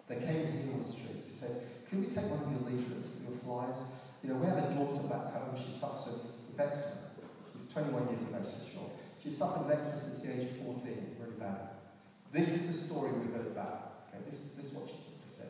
[0.07, 1.27] They came to him on the streets.
[1.27, 3.81] He said, "Can we take one of your leaflets, your flyers?
[4.23, 5.55] You know, we have a daughter back home.
[5.57, 6.13] She suffers
[6.49, 7.07] with eczema.
[7.53, 8.91] She's 21 years of age, she's short.
[9.21, 11.69] She's suffered with eczema since the age of 14, really bad.
[12.31, 14.05] This is the story we heard about.
[14.09, 14.95] Okay, this, this is what she
[15.29, 15.47] said.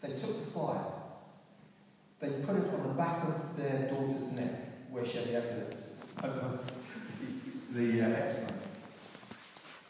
[0.00, 0.84] They took the flyer,
[2.20, 5.94] they put it on the back of their daughter's neck, where she had the epilepsy,
[6.20, 6.58] the,
[7.72, 8.52] the uh, eczema.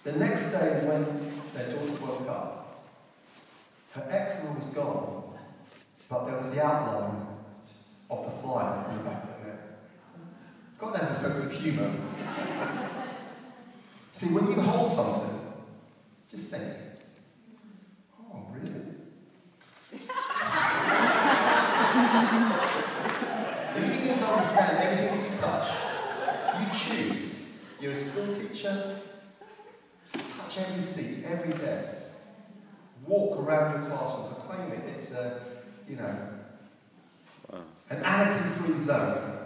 [0.09, 1.05] The next day, when
[1.53, 2.83] their daughter woke up,
[3.91, 5.37] her eczema was gone,
[6.09, 7.27] but there was the outline
[8.09, 9.61] of the flyer in the back of her neck.
[10.79, 11.93] God has a sense of humour.
[14.13, 15.41] See, when you hold something,
[16.31, 16.73] just think,
[18.19, 18.71] oh, really?
[23.75, 25.69] when you begin to understand everything that you touch,
[26.63, 27.45] you choose.
[27.79, 29.01] You're a school teacher,
[30.59, 32.15] every seat, every desk.
[33.07, 34.95] Walk around your classroom, proclaim it.
[34.97, 35.41] It's a,
[35.89, 36.19] you know,
[37.51, 37.61] wow.
[37.91, 39.39] an anarchy-free zone.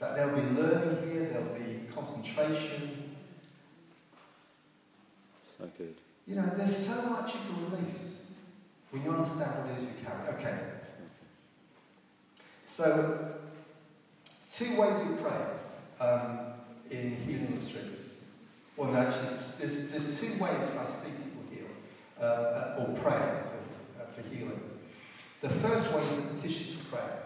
[0.00, 3.14] That there'll be learning here, there'll be concentration.
[5.58, 5.94] So good.
[6.26, 8.32] You know, there's so much you can release
[8.90, 10.28] when you understand what it is you carry.
[10.38, 10.58] Okay.
[12.66, 13.34] So,
[14.50, 15.46] two ways we pray
[16.00, 16.38] um,
[16.90, 18.13] in healing the streets.
[18.76, 19.10] Well, no,
[19.58, 21.66] there's, there's two ways I see people heal
[22.20, 24.60] uh, uh, or pray for, uh, for healing.
[25.40, 27.22] The first way is a petition prayer.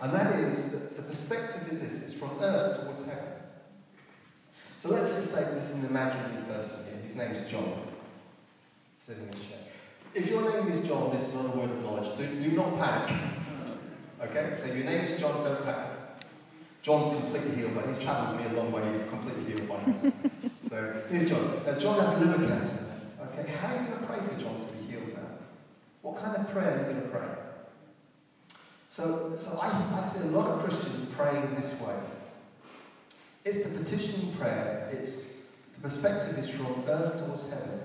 [0.00, 3.24] And that is that the perspective is this it's from earth towards heaven.
[4.76, 7.00] So let's just say this is an imaginary person here.
[7.02, 7.82] His name's John.
[9.00, 9.58] Sitting in his chair.
[10.14, 12.16] If your name is John, this is not a word of knowledge.
[12.18, 13.16] Do, do not panic.
[14.22, 14.54] Okay?
[14.56, 15.91] So your name is John, don't panic.
[16.82, 18.88] John's completely healed, but he's travelled with me a long way.
[18.88, 20.12] He's completely healed by now.
[20.68, 21.62] so here's John.
[21.64, 22.86] Now, John has liver cancer.
[23.22, 25.28] Okay, how are you going to pray for John to be healed now?
[26.02, 27.28] What kind of prayer are you going to pray?
[28.88, 31.94] So, so I, I see a lot of Christians praying this way.
[33.44, 34.88] It's the petitioning prayer.
[34.92, 37.80] It's the perspective is from earth towards heaven.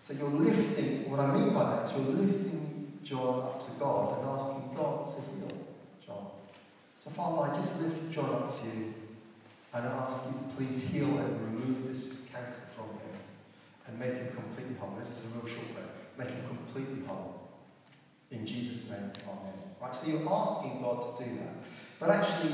[0.00, 1.10] So you're lifting.
[1.10, 5.08] What I mean by that is you're lifting John up to God and asking God
[5.08, 5.31] to.
[7.02, 8.94] So Father, I just lift John up to you
[9.74, 13.18] and ask you to please heal and remove this cancer from him
[13.88, 14.94] and make him completely whole.
[14.96, 15.88] This is a real short prayer.
[16.16, 17.50] Make him completely whole.
[18.30, 19.52] In Jesus' name, Amen.
[19.80, 21.54] Right, so you're asking God to do that.
[21.98, 22.52] But actually,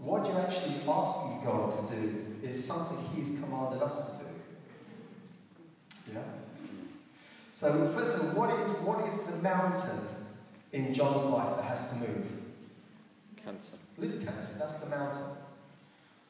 [0.00, 4.30] what you're actually asking God to do is something He's commanded us to do.
[6.14, 6.22] Yeah?
[7.52, 10.00] So, first of all, what is, what is the mountain
[10.72, 12.35] in John's life that has to move?
[13.46, 13.82] Cancer.
[13.98, 15.22] Liver cancer, that's the mountain.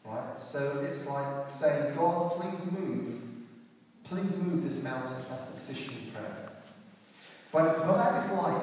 [0.05, 0.39] Right?
[0.39, 3.23] So it's like saying, God, please move.
[4.05, 5.17] Please move this mountain.
[5.31, 6.51] That's the petition prayer.
[7.51, 8.63] But, but that is like,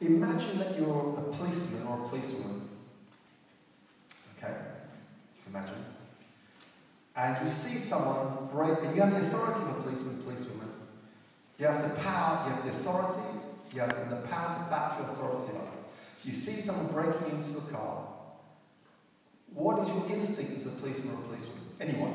[0.00, 2.68] imagine that you're a policeman or a policewoman.
[4.38, 4.54] Okay?
[5.36, 5.74] Just imagine.
[7.16, 10.70] And you see someone break, and you have the authority of a policeman, policewoman.
[11.58, 13.20] You have the power, you have the authority,
[13.74, 15.77] you have the power to back your authority up.
[16.24, 18.08] You see someone breaking into a car.
[19.54, 21.62] What is your instinct as a policeman or a policewoman?
[21.80, 22.14] Anyone?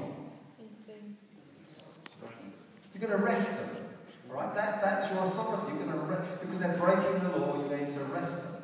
[2.93, 3.83] You're going to arrest them,
[4.29, 4.53] right?
[4.53, 5.73] That, that's your authority.
[5.73, 7.57] You're going to arrest because they're breaking the law.
[7.57, 8.61] You're going to arrest them,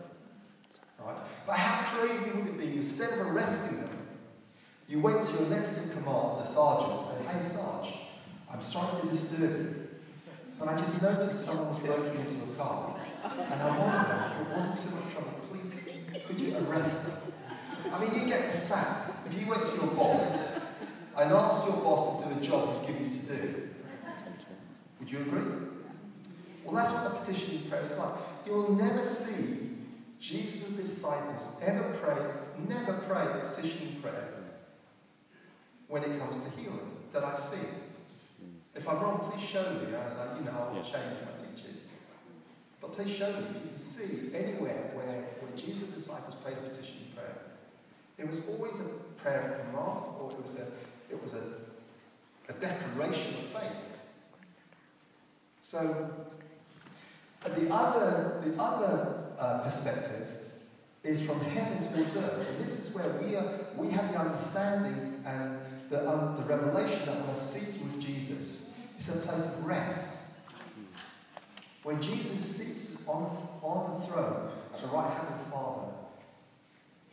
[1.04, 1.18] right?
[1.48, 4.08] But how crazy would it be instead of arresting them,
[4.88, 7.94] You went to your next in command, the sergeant, and said, Hey, Sarge,
[8.52, 9.88] I'm sorry to disturb you,
[10.60, 14.56] but I just noticed someone was broken into a car, and I wonder if it
[14.56, 15.88] wasn't too much trouble, please,
[16.28, 17.34] could you arrest them?
[17.94, 19.12] I mean, you get the sack.
[19.26, 20.54] If you went to your boss
[21.18, 23.70] and asked your boss to do a job he's given you to do,
[25.00, 25.68] would you agree?
[26.64, 28.14] Well, that's what the petitioning prayer is like.
[28.46, 29.70] You'll never see
[30.20, 34.34] Jesus' disciples ever pray, never pray a petitioning prayer
[35.88, 37.66] when it comes to healing that I've seen.
[38.76, 39.94] If I'm wrong, please show me.
[39.94, 40.84] Uh, I, I, you know, I'll Yeah.
[40.84, 41.18] change.
[42.82, 46.70] But please show me if you can see anywhere where, where Jesus' disciples prayed a
[46.70, 47.38] petitioning prayer.
[48.18, 48.90] It was always a
[49.22, 50.68] prayer of command, or it was a,
[51.10, 51.44] it was a,
[52.50, 53.78] a declaration of faith.
[55.62, 56.12] So,
[57.44, 60.28] the other, the other uh, perspective
[61.04, 63.60] is from heaven towards earth, and this is where we are.
[63.78, 65.60] We have the understanding and
[65.90, 68.72] the, um, the revelation that we're seated with Jesus.
[68.98, 70.19] It's a place of rest.
[71.84, 73.26] When Jesus sits on,
[73.62, 75.88] on the throne at the right hand of the Father,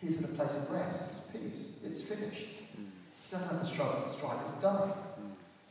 [0.01, 1.11] he's in a place of rest.
[1.11, 1.81] It's peace.
[1.85, 2.49] It's finished.
[2.75, 2.85] Hmm.
[3.25, 4.39] He doesn't have to struggle to strike.
[4.43, 4.89] It's done.
[4.89, 5.29] Hmm.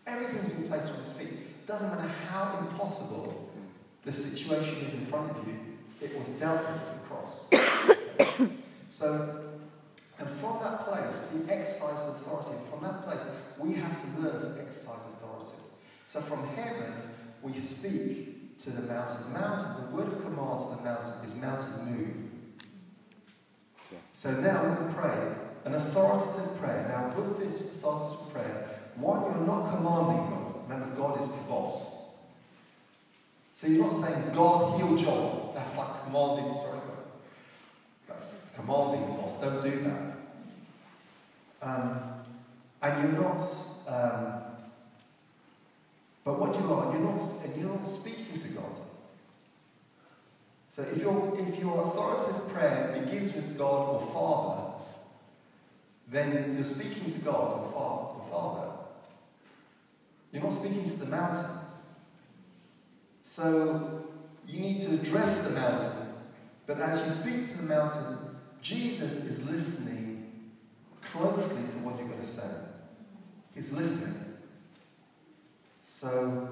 [0.08, 1.28] Everything's been placed on his feet.
[1.28, 3.66] It doesn't matter how impossible hmm.
[4.06, 5.58] the situation is in front of you,
[6.02, 8.50] it was dealt with at the cross.
[8.89, 9.46] so,
[10.20, 12.52] and from that place, he exercised authority.
[12.52, 13.28] And from that place,
[13.58, 15.52] we have to learn to exercise authority.
[16.08, 16.93] So from heaven,
[17.41, 19.18] we speak to the mountain.
[19.32, 22.16] The mountain, the word of command to the mountain is mountain move.
[23.91, 23.97] Yeah.
[24.12, 25.36] So now we're going to pray
[25.66, 26.88] an authoritative prayer.
[26.89, 30.70] Now, with this authoritative prayer, one, you're not commanding God.
[30.70, 31.95] Remember, God is the boss.
[33.53, 35.51] So you're not saying, God, heal John.
[35.56, 36.80] That's like commanding, sorry,
[38.08, 39.41] That's commanding the boss.
[39.41, 40.01] Don't do that.
[41.62, 41.99] Um,
[42.82, 43.41] and you're not,
[43.88, 44.45] um,
[46.26, 48.76] but what you are, you're not, and you're not speaking to God.
[50.67, 54.73] So if your if your authoritative prayer begins with God or Father,
[56.09, 58.19] then you're speaking to God or Father.
[58.19, 58.71] Or Father.
[60.34, 61.45] You're not speaking to the mountain.
[63.21, 64.05] So
[64.47, 66.09] you need to address the mountain.
[66.65, 68.17] But as you speak to the mountain,
[68.61, 70.51] Jesus is listening
[71.01, 72.49] closely to what you're going to say.
[73.53, 74.24] He's listening.
[75.96, 76.50] So,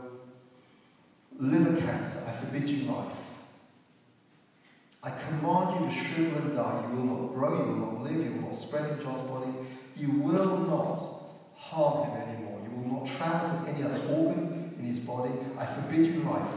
[1.38, 3.12] liver cancer, I forbid you life.
[5.04, 6.86] I command you to shrivel and die.
[6.88, 9.52] You will not grow, you will not live, you will not spread in John's body.
[9.98, 10.98] You will not
[11.58, 12.62] harm him anymore.
[12.64, 15.34] You will not travel to any other organ in his body.
[15.58, 16.48] I forbid you life.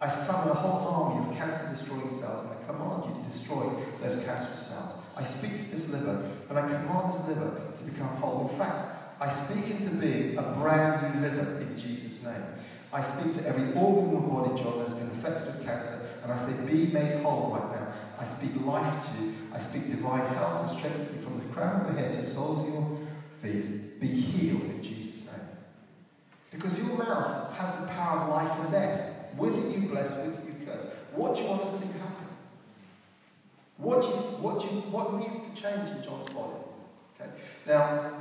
[0.00, 3.68] I summon a whole army of cancer destroying cells and I command you to destroy
[4.00, 4.92] those cancer cells.
[5.16, 8.48] I speak to this liver and I command this liver to become whole.
[8.48, 12.42] In fact, I speak into being a brand new liver in Jesus' name.
[12.92, 16.32] I speak to every organ in your body, John, that's been affected with cancer, and
[16.32, 17.92] I say, be made whole right now.
[18.18, 19.34] I speak life to you.
[19.52, 22.18] I speak divine health and strength to you from the crown of your head to
[22.18, 22.98] the soles of your
[23.42, 24.00] feet.
[24.00, 25.46] Be healed in Jesus' name.
[26.52, 29.10] Because your mouth has the power of life and death.
[29.36, 30.86] With it you bless, with it you curse.
[31.12, 32.26] What do you want to see happen?
[33.78, 36.54] What, you, what, you, what needs to change in John's body?
[37.20, 37.30] Okay.
[37.66, 38.12] Now,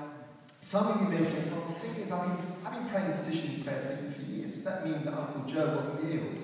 [0.64, 3.16] some of you may think, well, the thing is, I've been, I've been praying a
[3.18, 4.52] petition prayer for, for years.
[4.56, 6.38] Does that mean that Uncle Joe wasn't healed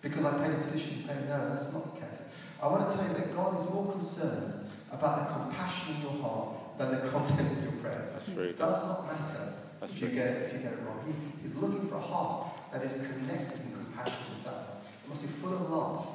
[0.00, 1.24] because I prayed a petition prayer?
[1.28, 2.22] No, that's not the case.
[2.62, 6.22] I want to tell you that God is more concerned about the compassion in your
[6.22, 8.14] heart than the content of your prayers.
[8.28, 11.02] It does not matter That's if you get it, if you get it wrong.
[11.04, 14.82] He, he's looking for a heart that is connected in compassion with that.
[15.02, 16.06] It must be full of love.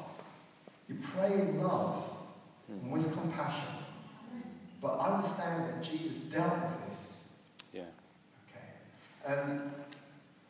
[0.87, 2.03] You pray in love
[2.69, 3.67] and with compassion.
[4.81, 7.12] But understand that Jesus dealt with this.
[9.25, 9.71] And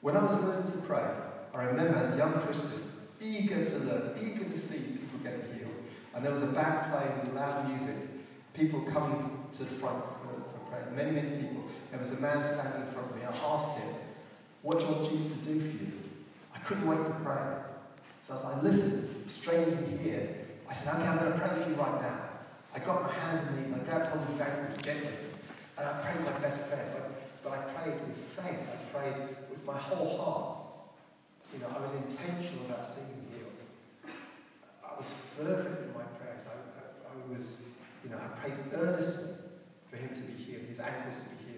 [0.01, 1.05] when I was learning to pray,
[1.53, 2.81] I remember as a young Christian,
[3.21, 5.83] eager to learn, eager to see people getting healed.
[6.15, 7.95] And there was a band playing loud music,
[8.53, 11.63] people coming to the front for, for prayer, many, many people.
[11.91, 13.21] There was a man standing in front of me.
[13.23, 13.93] I asked him,
[14.63, 15.91] What do you want Jesus to do for you?
[16.55, 17.61] I couldn't wait to pray.
[18.23, 20.35] So as I listened, strangers in here,
[20.67, 22.19] I said, Okay, I'm going to pray for you right now.
[22.73, 25.09] I got my hands and knees, I grabbed hold of his ankles gently,
[25.77, 27.02] and I prayed my best prayer.
[27.43, 30.57] But, I prayed with faith, I prayed with my whole heart.
[31.53, 34.15] You know, I was intentional about seeing him healed.
[34.83, 36.47] I was fervent in my prayers.
[36.47, 37.65] I, I, I was,
[38.03, 39.35] you know, I prayed earnestly
[39.89, 41.53] for him to be healed, his ankles to be healed.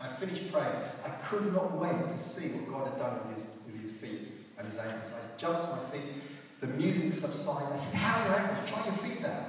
[0.00, 0.74] I finished praying.
[1.04, 4.32] I could not wait to see what God had done with his, with his feet
[4.56, 5.12] and his ankles.
[5.12, 6.22] I jumped to my feet.
[6.60, 7.72] The music subsided.
[7.72, 8.70] I said, How are your ankles?
[8.70, 9.44] Try your feet out.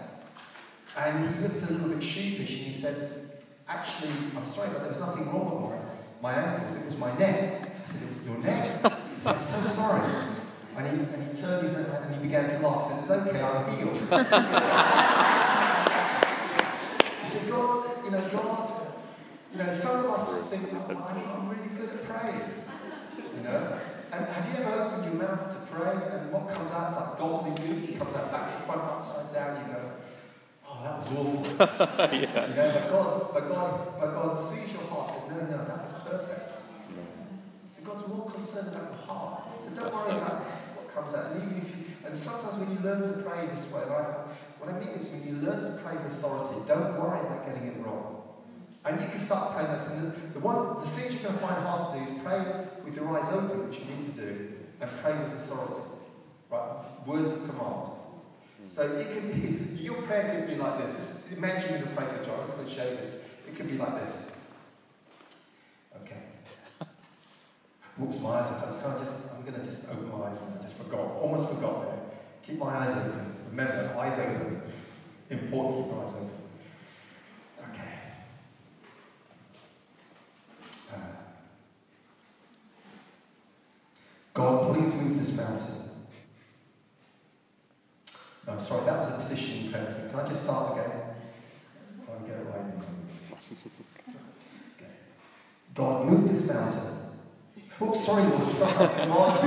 [0.97, 3.18] And he looked a little bit sheepish and he said,
[3.69, 5.79] actually, I'm sorry, but there was nothing wrong with
[6.21, 6.75] my, my ankles.
[6.75, 7.61] It was my neck.
[7.81, 8.81] I said, your neck?
[9.15, 10.11] He said, I'm so sorry.
[10.75, 12.83] And he, and he turned his head and he began to laugh.
[12.83, 13.93] He said, it's okay, I'm healed.
[17.21, 18.71] he said, God, you know, God,
[19.51, 22.41] you know, some of us think, oh, I'm, I'm really good at praying.
[23.37, 23.79] You know?
[24.11, 27.89] And have you ever opened your mouth to pray and what comes out like gobbledygook?
[27.89, 29.81] It comes out back to front, upside down, you go,
[30.79, 32.15] oh, that was awful.
[32.15, 32.49] yeah.
[32.49, 35.11] You know, but God, but God, but God sees your heart.
[35.11, 36.51] Said, no, no, that was perfect.
[36.51, 39.43] So God's more concerned about the heart.
[39.63, 40.43] So don't worry about
[40.75, 41.31] what comes out.
[41.31, 44.27] And even if you, and sometimes when you learn to pray this way, right?
[44.59, 47.67] What I mean is when you learn to pray with authority, don't worry about getting
[47.67, 48.23] it wrong.
[48.85, 49.89] And you can start praying this.
[49.89, 52.43] And the, the one, the things you're going to find hard to do is pray
[52.83, 55.81] with your eyes open, which you need to do, and pray with authority.
[56.49, 57.05] Right?
[57.05, 57.98] Words of command.
[58.69, 60.93] So it could be, your prayer could be like this.
[60.93, 62.39] this imagine you're going to pray for John.
[62.39, 63.15] To show this.
[63.47, 64.31] It could be like this.
[66.03, 66.17] Okay.
[67.97, 68.81] Whoops, my eyes are closed.
[68.83, 70.99] Can I just, I'm going to just open my eyes and I just forgot.
[70.99, 71.99] Almost forgot there.
[72.45, 73.35] Keep my eyes open.
[73.49, 74.61] Remember, eyes open.
[75.31, 76.29] Important, keep my eyes open.
[77.71, 77.93] Okay.
[80.93, 80.97] Uh,
[84.35, 85.78] God, please move this mountain.
[88.57, 90.09] Sorry, that was a petition prayer.
[90.11, 90.91] Can I just start again?
[92.05, 92.65] Try and get it right.
[94.75, 94.93] Okay.
[95.73, 96.97] God, move this mountain.
[97.81, 98.77] Oops, sorry, Lord, stop.
[98.77, 99.39] God,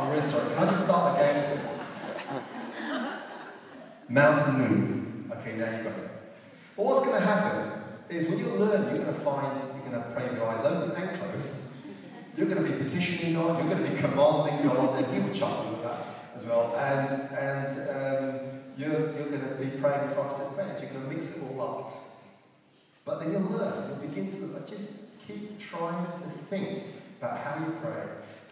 [0.00, 0.54] I'm really sorry.
[0.54, 1.60] Can I just start again?
[4.08, 5.32] Mountain move.
[5.32, 6.10] Okay, now you've got it.
[6.76, 10.02] But what's going to happen is when you learn, you're going to find you're going
[10.02, 11.72] to pray with your eyes open and closed.
[12.36, 15.34] You're going to be petitioning God, you're going to be commanding God, and He will
[15.34, 16.74] chuckle with that as well.
[16.76, 18.40] And and um,
[18.76, 20.80] you're, you're going to be praying authoritative prayers.
[20.80, 22.04] You're going to mix it all up.
[23.04, 23.88] But then you'll learn.
[23.88, 26.84] You'll begin to but just keep trying to think
[27.20, 28.02] about how you pray,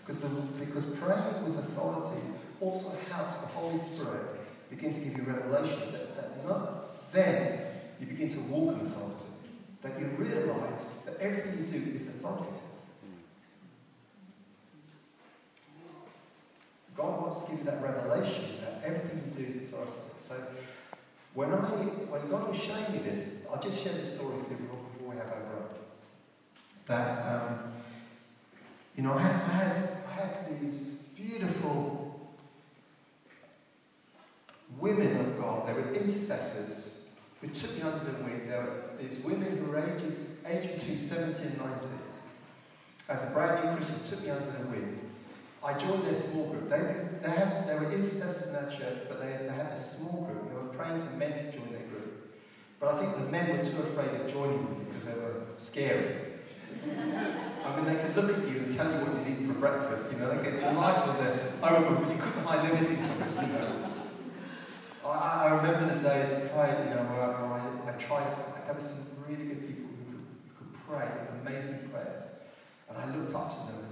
[0.01, 0.29] because the,
[0.59, 2.23] because praying with authority
[2.61, 7.67] also helps the Holy Spirit begin to give you revelations that, that not then
[8.01, 9.27] you begin to walk in authority.
[9.83, 12.61] That you realise that everything you do is authoritative.
[16.97, 20.15] God wants to give you that revelation that everything you do is authoritative.
[20.19, 20.35] So
[21.35, 24.57] when I when God was showing me this, I'll just share this story with you
[24.57, 25.71] before we have our break.
[26.87, 27.73] That um,
[28.97, 29.77] you know, I had, I had
[30.09, 32.31] I had these beautiful
[34.79, 35.69] women of God.
[35.69, 37.07] They were intercessors
[37.41, 38.49] who took me under their wing.
[38.49, 41.89] There were these women who were ages aged between 70 and 90.
[43.09, 45.02] As a brand new Christian, took me under their wing.
[45.65, 46.69] I joined their small group.
[46.69, 46.79] They,
[47.23, 50.49] they, had, they were intercessors in our church, but they, they had a small group.
[50.49, 52.35] They were praying for men to join their group.
[52.81, 56.17] But I think the men were too afraid of joining them because they were scary.
[57.65, 60.13] I mean, they could look at you and tell you what you'd eat for breakfast.
[60.13, 63.47] You know, could, your life was a, but you couldn't hide anything from it.
[63.47, 63.89] You know.
[65.05, 68.27] I, I remember the days of praying, you know, where, I, where I, I tried.
[68.67, 70.27] There were some really good people who could,
[70.59, 71.09] who could pray
[71.43, 72.31] amazing prayers,
[72.89, 73.83] and I looked up to them.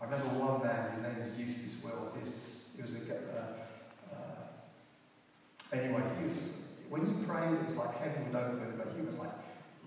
[0.00, 0.90] I remember one man.
[0.90, 2.14] His name was Eustace Wells.
[2.18, 6.02] He's, he was a uh, uh, anyway.
[6.18, 9.32] He was when he prayed, it was like heaven would open, but he was like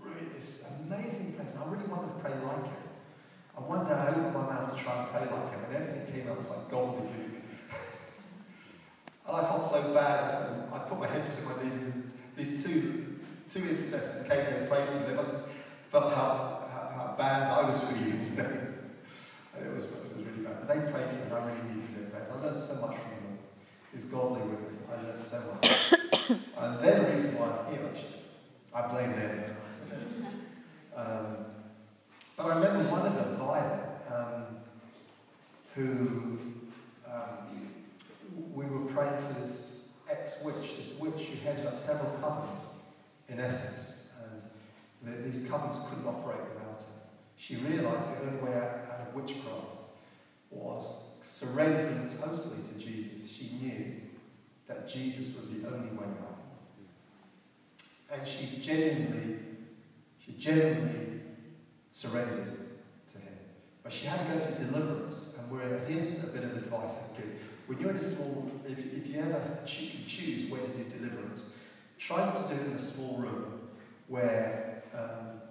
[0.02, 2.84] really this amazing place, and I really wanted to pray like him.
[3.58, 6.14] And one day I opened my mouth to try and pray like him, and everything
[6.14, 7.40] came out was like gobbledygook.
[9.28, 10.50] And I felt so bad.
[10.50, 14.70] And I put my head between my knees, and these two, two intercessors came and
[14.70, 15.06] prayed for me.
[15.08, 15.46] They must have
[15.92, 18.58] felt how, how, how bad I was feeling, you know.
[19.56, 19.86] And it was,
[20.70, 22.30] they prayed for me, I really needed their prayers.
[22.30, 23.40] I learned so much from them.
[23.92, 24.78] These godly women.
[24.88, 25.72] I learned so much.
[26.58, 28.22] and they're the reason why I'm here, actually.
[28.72, 29.56] I blame them.
[30.96, 31.38] Um,
[32.38, 33.80] but I remember one of them, Violet,
[34.14, 34.44] um,
[35.74, 36.40] who
[37.08, 37.72] um,
[38.54, 42.62] we were praying for this ex-witch, this witch who headed up several covens
[43.28, 46.88] in Essex, and the, these covens couldn't operate without her.
[47.38, 49.79] She realised the only way out, out of witchcraft
[50.52, 53.30] was surrendering totally to Jesus.
[53.30, 53.96] She knew
[54.68, 56.40] that Jesus was the only way out.
[58.12, 59.40] And she genuinely,
[60.20, 61.22] she genuinely
[61.92, 63.34] surrendered to him.
[63.84, 67.18] But she had to go through deliverance, and where here's a bit of advice I
[67.18, 67.42] give.
[67.68, 71.54] When you're in a small, if, if you ever cho- choose where to do deliverance,
[72.00, 73.70] try not to do it in a small room
[74.08, 75.42] where um,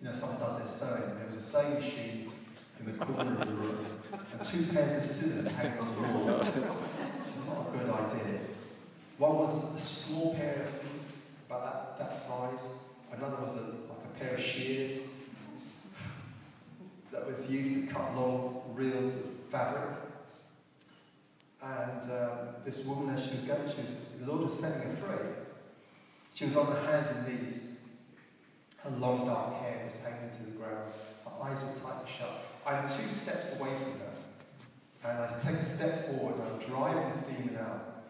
[0.00, 1.16] you know someone does their sewing.
[1.16, 2.27] There was a sewing machine
[2.80, 3.86] in the corner of the room,
[4.32, 8.40] and two pairs of scissors hanging on the wall, which is not a good idea.
[9.18, 12.74] One was a small pair of scissors, about that, that size.
[13.12, 15.14] Another was a, like a pair of shears
[17.10, 19.96] that was used to cut long reels of fabric.
[21.62, 24.96] And um, this woman, as she was going, she was, the Lord was setting her
[24.96, 25.28] free.
[26.34, 27.78] She was on her hands and knees.
[28.78, 30.92] Her long dark hair was hanging to the ground.
[31.24, 32.44] Her eyes were tightly shut.
[32.68, 34.08] I'm two steps away from her.
[35.04, 36.34] And I take a step forward.
[36.38, 38.02] I'm driving this demon out.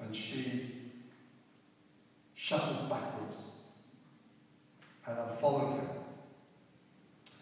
[0.00, 0.66] And she
[2.34, 3.60] shuffles backwards.
[5.06, 5.86] And I'm following her.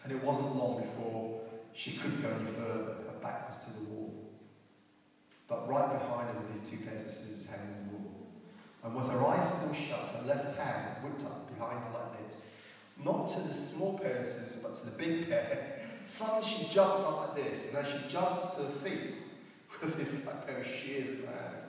[0.04, 1.40] And it wasn't long before
[1.72, 2.84] she couldn't go any further.
[2.84, 4.30] Her back was to the wall.
[5.48, 8.26] But right behind her were these two pairs of scissors hanging on the wall.
[8.84, 12.48] And with her eyes still shut, her left hand whipped up behind her like this.
[13.04, 15.76] Not to the small pair of scissors, but to the big pair.
[16.10, 19.14] Suddenly she jumps up like this, and as she jumps to her feet,
[19.80, 21.62] with this like, pair of shears in her hand,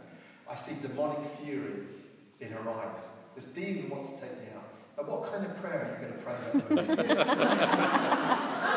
[0.49, 1.83] I see demonic fury
[2.39, 3.07] in her eyes.
[3.35, 4.63] This demon wants to take me out.
[4.95, 6.97] But what kind of prayer are you going to pray moment?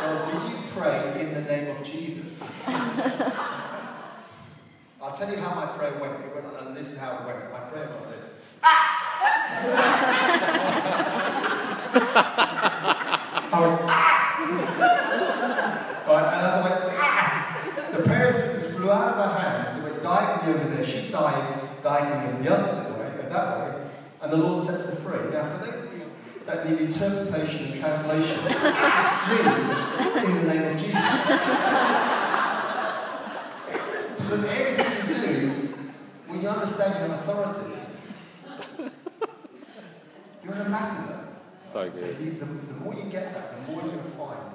[0.02, 2.52] well, did you pray in the name of Jesus?
[5.02, 6.22] I'll tell you how my prayer went.
[6.24, 7.50] It went and this is how it went.
[7.50, 8.26] My prayer went like this.
[8.62, 9.00] Ah!
[13.54, 14.14] I went, ah!
[16.14, 17.90] right, and as I went, ah!
[17.92, 19.76] The prayer scissors flew out of her hands.
[19.76, 20.84] It went diagonally over there.
[20.84, 21.10] She
[21.98, 23.90] diagonally the other side, way, and that way.
[24.22, 25.30] And the Lord sets her free.
[25.32, 26.10] Now, for those of you
[26.46, 28.44] that need interpretation and translation,
[29.30, 29.72] means
[30.28, 31.04] in the name of Jesus.
[34.18, 35.74] Because everything you do,
[36.26, 37.80] when you understand your authority,
[40.42, 41.20] you're an ambassador.
[41.72, 42.20] So So good.
[42.20, 44.52] you, the, the more you get that, the more you're find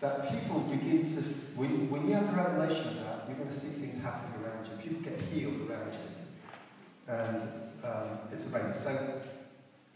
[0.00, 1.20] that people begin to,
[1.54, 4.41] when, when you have the revelation of that, you're going to see things happening you.
[4.82, 7.14] People get healed around you.
[7.14, 7.40] And
[7.84, 8.74] um, it's amazing.
[8.74, 9.20] So,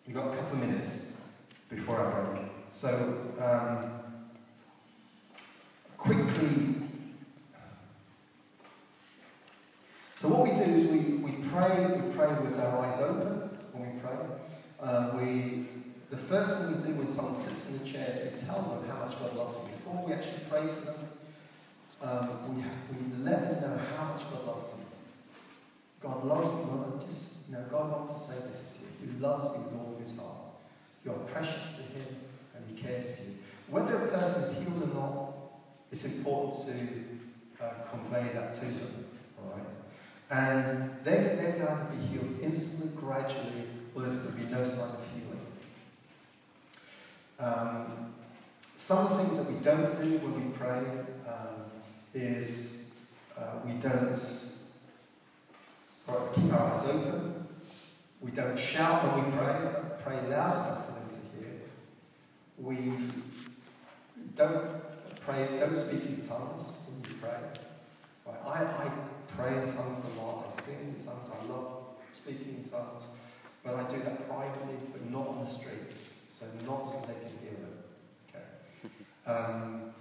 [0.07, 1.20] we've got a couple of minutes
[1.68, 2.43] before our break.
[2.70, 3.91] So, um,
[5.97, 6.74] quickly.
[10.14, 13.93] So, what we do is we, we pray, we pray with our eyes open when
[13.93, 14.16] we pray.
[14.80, 15.66] Uh, we,
[16.11, 18.89] the first thing we do when someone sits in the chair is we tell them
[18.89, 19.66] how much God loves them.
[19.66, 20.97] Before we actually pray for them,
[22.07, 24.80] um, we, we let them know how much God loves them.
[26.00, 26.54] God loves.
[26.54, 29.12] Well, just, you know, God wants to say this to you.
[29.12, 30.36] He loves you with all of his heart.
[31.04, 32.16] You are precious to him
[32.54, 33.36] and he cares for you.
[33.68, 35.32] Whether a person is healed or not,
[35.90, 39.07] it's important to uh, convey that to them.
[39.38, 39.72] All right?
[40.30, 44.64] And they, they can either be healed instantly, gradually, or there's going to be no
[44.64, 45.46] sign of healing.
[47.38, 48.14] Um,
[48.76, 50.82] some things that we don't do when we pray
[52.17, 52.91] is
[53.37, 54.19] uh, we don't
[56.09, 57.47] right, keep our eyes open.
[58.21, 59.55] We don't shout when we pray,
[60.03, 61.61] pray loud enough for them to hear.
[62.59, 63.12] We
[64.35, 67.39] don't pray, don't speak in tongues when we pray.
[68.25, 68.91] Right, I, I
[69.29, 70.47] pray in tongues a lot.
[70.49, 71.31] I sing in tongues.
[71.31, 71.83] I love
[72.14, 73.03] speaking in tongues.
[73.62, 76.12] But I do that privately, but not on the streets.
[76.33, 77.77] So not so they can hear it.
[78.31, 78.45] Okay.
[79.27, 79.95] Um,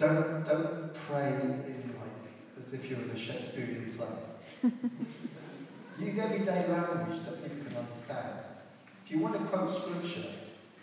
[0.00, 4.70] don't don't pray in like as if you're in a Shakespearean play.
[6.06, 8.38] Use everyday language that people can understand.
[9.04, 10.30] If you want to quote scripture,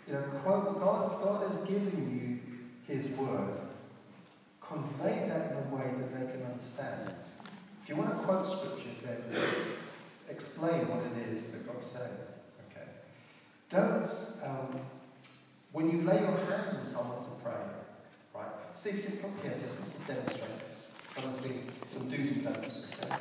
[0.06, 1.20] you know, quote God.
[1.20, 2.40] God has given
[2.86, 3.58] you His word.
[4.60, 7.12] Convey that in a way that they can understand.
[7.82, 9.42] If you want to quote scripture, then
[10.28, 12.10] explain what it is that God said.
[12.70, 12.86] Okay.
[13.70, 14.08] Don't,
[14.46, 14.80] um,
[15.72, 17.54] when you lay your hands on someone to pray,
[18.86, 18.94] right?
[18.94, 20.50] Steve, just come here, just to demonstrate.
[21.14, 22.86] Some of the things, some do's and don'ts.
[23.02, 23.16] Okay.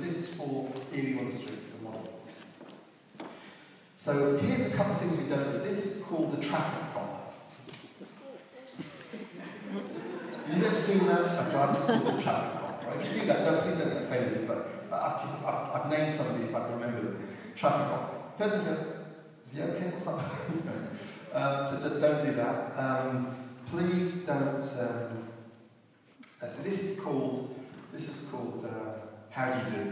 [0.00, 2.20] This is for healing on the model.
[3.96, 5.58] So here's a couple of things we don't do.
[5.58, 7.34] This is called the traffic cop.
[10.48, 11.52] You've ever seen that?
[11.52, 12.96] That's called the traffic cop, right?
[12.96, 16.28] If you do that, don't, please don't get offended, but I've, I've, I've named some
[16.28, 17.28] of these, I can remember them.
[17.56, 18.38] Traffic cop.
[18.38, 18.78] Person goes,
[19.44, 19.88] is he okay?
[19.88, 20.20] What's up?
[21.34, 22.78] um, so don't do that.
[22.78, 24.56] Um, please don't.
[24.56, 25.28] Um,
[26.42, 27.54] uh, so this is called.
[27.92, 28.64] This is called.
[28.64, 29.82] Uh, how do you do?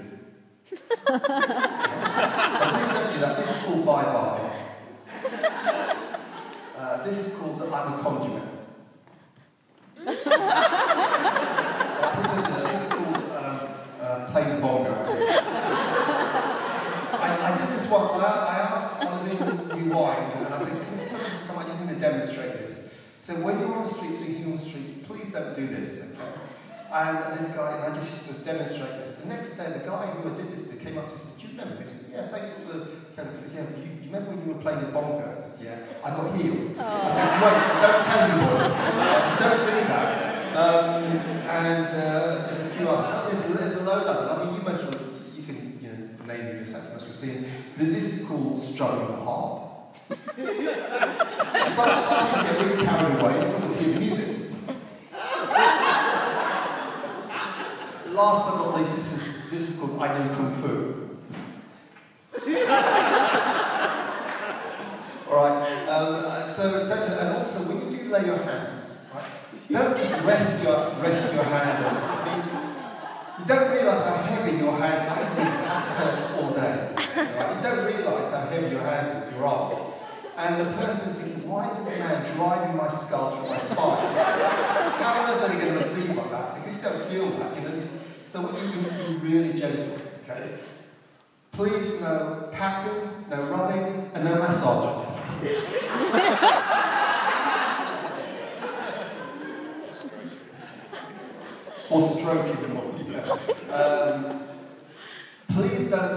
[0.71, 1.21] please don't
[3.13, 3.37] do that.
[3.37, 4.51] This is called bye bye.
[6.77, 8.43] Uh, this is called I'm a conduit.
[9.97, 10.35] Please don't
[12.45, 12.65] do that.
[12.73, 13.59] This is called um,
[14.01, 14.93] uh, playing the bongo.
[17.17, 18.13] I, I did this once.
[18.13, 19.39] I, I asked, I was in
[19.69, 21.59] New Wine, and I said, can someone just come?
[21.59, 22.64] I just need to demonstrate this.
[23.25, 26.29] So when you're on the streets, doing the streets, please don't do this, okay?
[26.93, 29.17] And this guy, and I just was demonstrating this.
[29.17, 31.31] The next day, the guy who I did this to came up to me and
[31.33, 31.85] said, Do you remember me?
[31.85, 32.85] I said, Yeah, thanks for
[33.17, 33.33] coming.
[33.33, 35.25] He says, Yeah, you, you remember when you were playing the bongo?
[35.25, 36.77] I said, Yeah, I got healed.
[36.77, 38.61] I said, Wait, don't tell anyone.
[39.41, 40.57] Don't do that.
[40.61, 41.05] Um,
[41.49, 43.09] and uh, there's a few others.
[43.09, 44.37] Oh, there's, there's a load of them.
[44.37, 44.85] I mean, you must
[45.33, 47.47] you can you know, name them yourself, you must have seen.
[47.79, 49.64] This called strumming harp.
[52.45, 54.29] Get really carried away and music.
[58.13, 61.11] Last but not least, this is, this is called I Know Kung Fu.
[65.29, 69.25] Alright, um, so don't, and also when you do lay your hands, right,
[69.71, 71.87] don't just rest your, rest your hand.
[71.87, 71.89] I
[72.25, 72.43] mean,
[73.41, 75.09] you don't realise how heavy your hand is.
[75.11, 75.43] I can do
[76.17, 76.77] this all day.
[77.37, 77.57] Right?
[77.57, 79.94] You don't realise how heavy your hand is, your arm.
[80.37, 84.15] And the person's thinking, why is this man driving my skull through my spine?
[84.17, 86.57] How on earth are they going to receive like that?
[86.57, 87.55] Because you don't feel that.
[87.55, 90.59] You know, this, so what you need to be really gentle, okay?
[91.53, 95.07] Please no patting, no rubbing, and no massage.
[101.91, 103.37] or stroking them all, yeah.
[103.73, 104.41] Um,
[105.49, 106.15] please don't,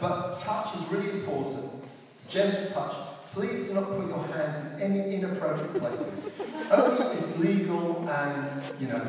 [0.00, 1.84] but touch is really important.
[2.28, 3.11] Gentle touch.
[3.32, 6.30] Please do not put your hands in any inappropriate places.
[6.70, 8.46] Only is legal and,
[8.78, 9.06] you know,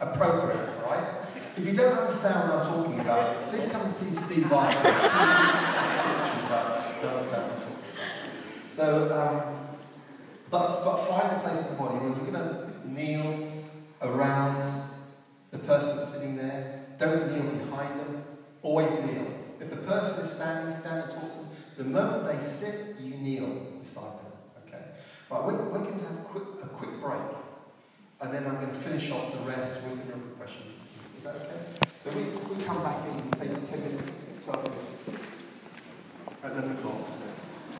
[0.00, 1.10] appropriate, right?
[1.56, 4.72] If you don't understand what I'm talking about, please come and see Steve about,
[7.02, 8.68] don't understand what I'm talking about.
[8.68, 9.76] So, um,
[10.50, 13.64] but, but find a place in the body where you're going to kneel
[14.02, 14.64] around
[15.50, 16.84] the person sitting there.
[17.00, 18.22] Don't kneel behind them.
[18.62, 19.26] Always kneel.
[19.60, 21.48] If the person is standing, stand and talk to them.
[21.76, 24.32] The moment they sit, kneel beside them.
[24.66, 24.82] Okay?
[25.30, 27.20] Right, we're, we're going to have a quick, a quick break.
[28.20, 30.62] And then I'm going to finish off the rest with another question.
[31.16, 31.60] Is that okay?
[31.98, 34.12] So we, we come back in, say 10 minutes,
[34.44, 35.42] 12 minutes,
[36.42, 37.08] at 11 o'clock.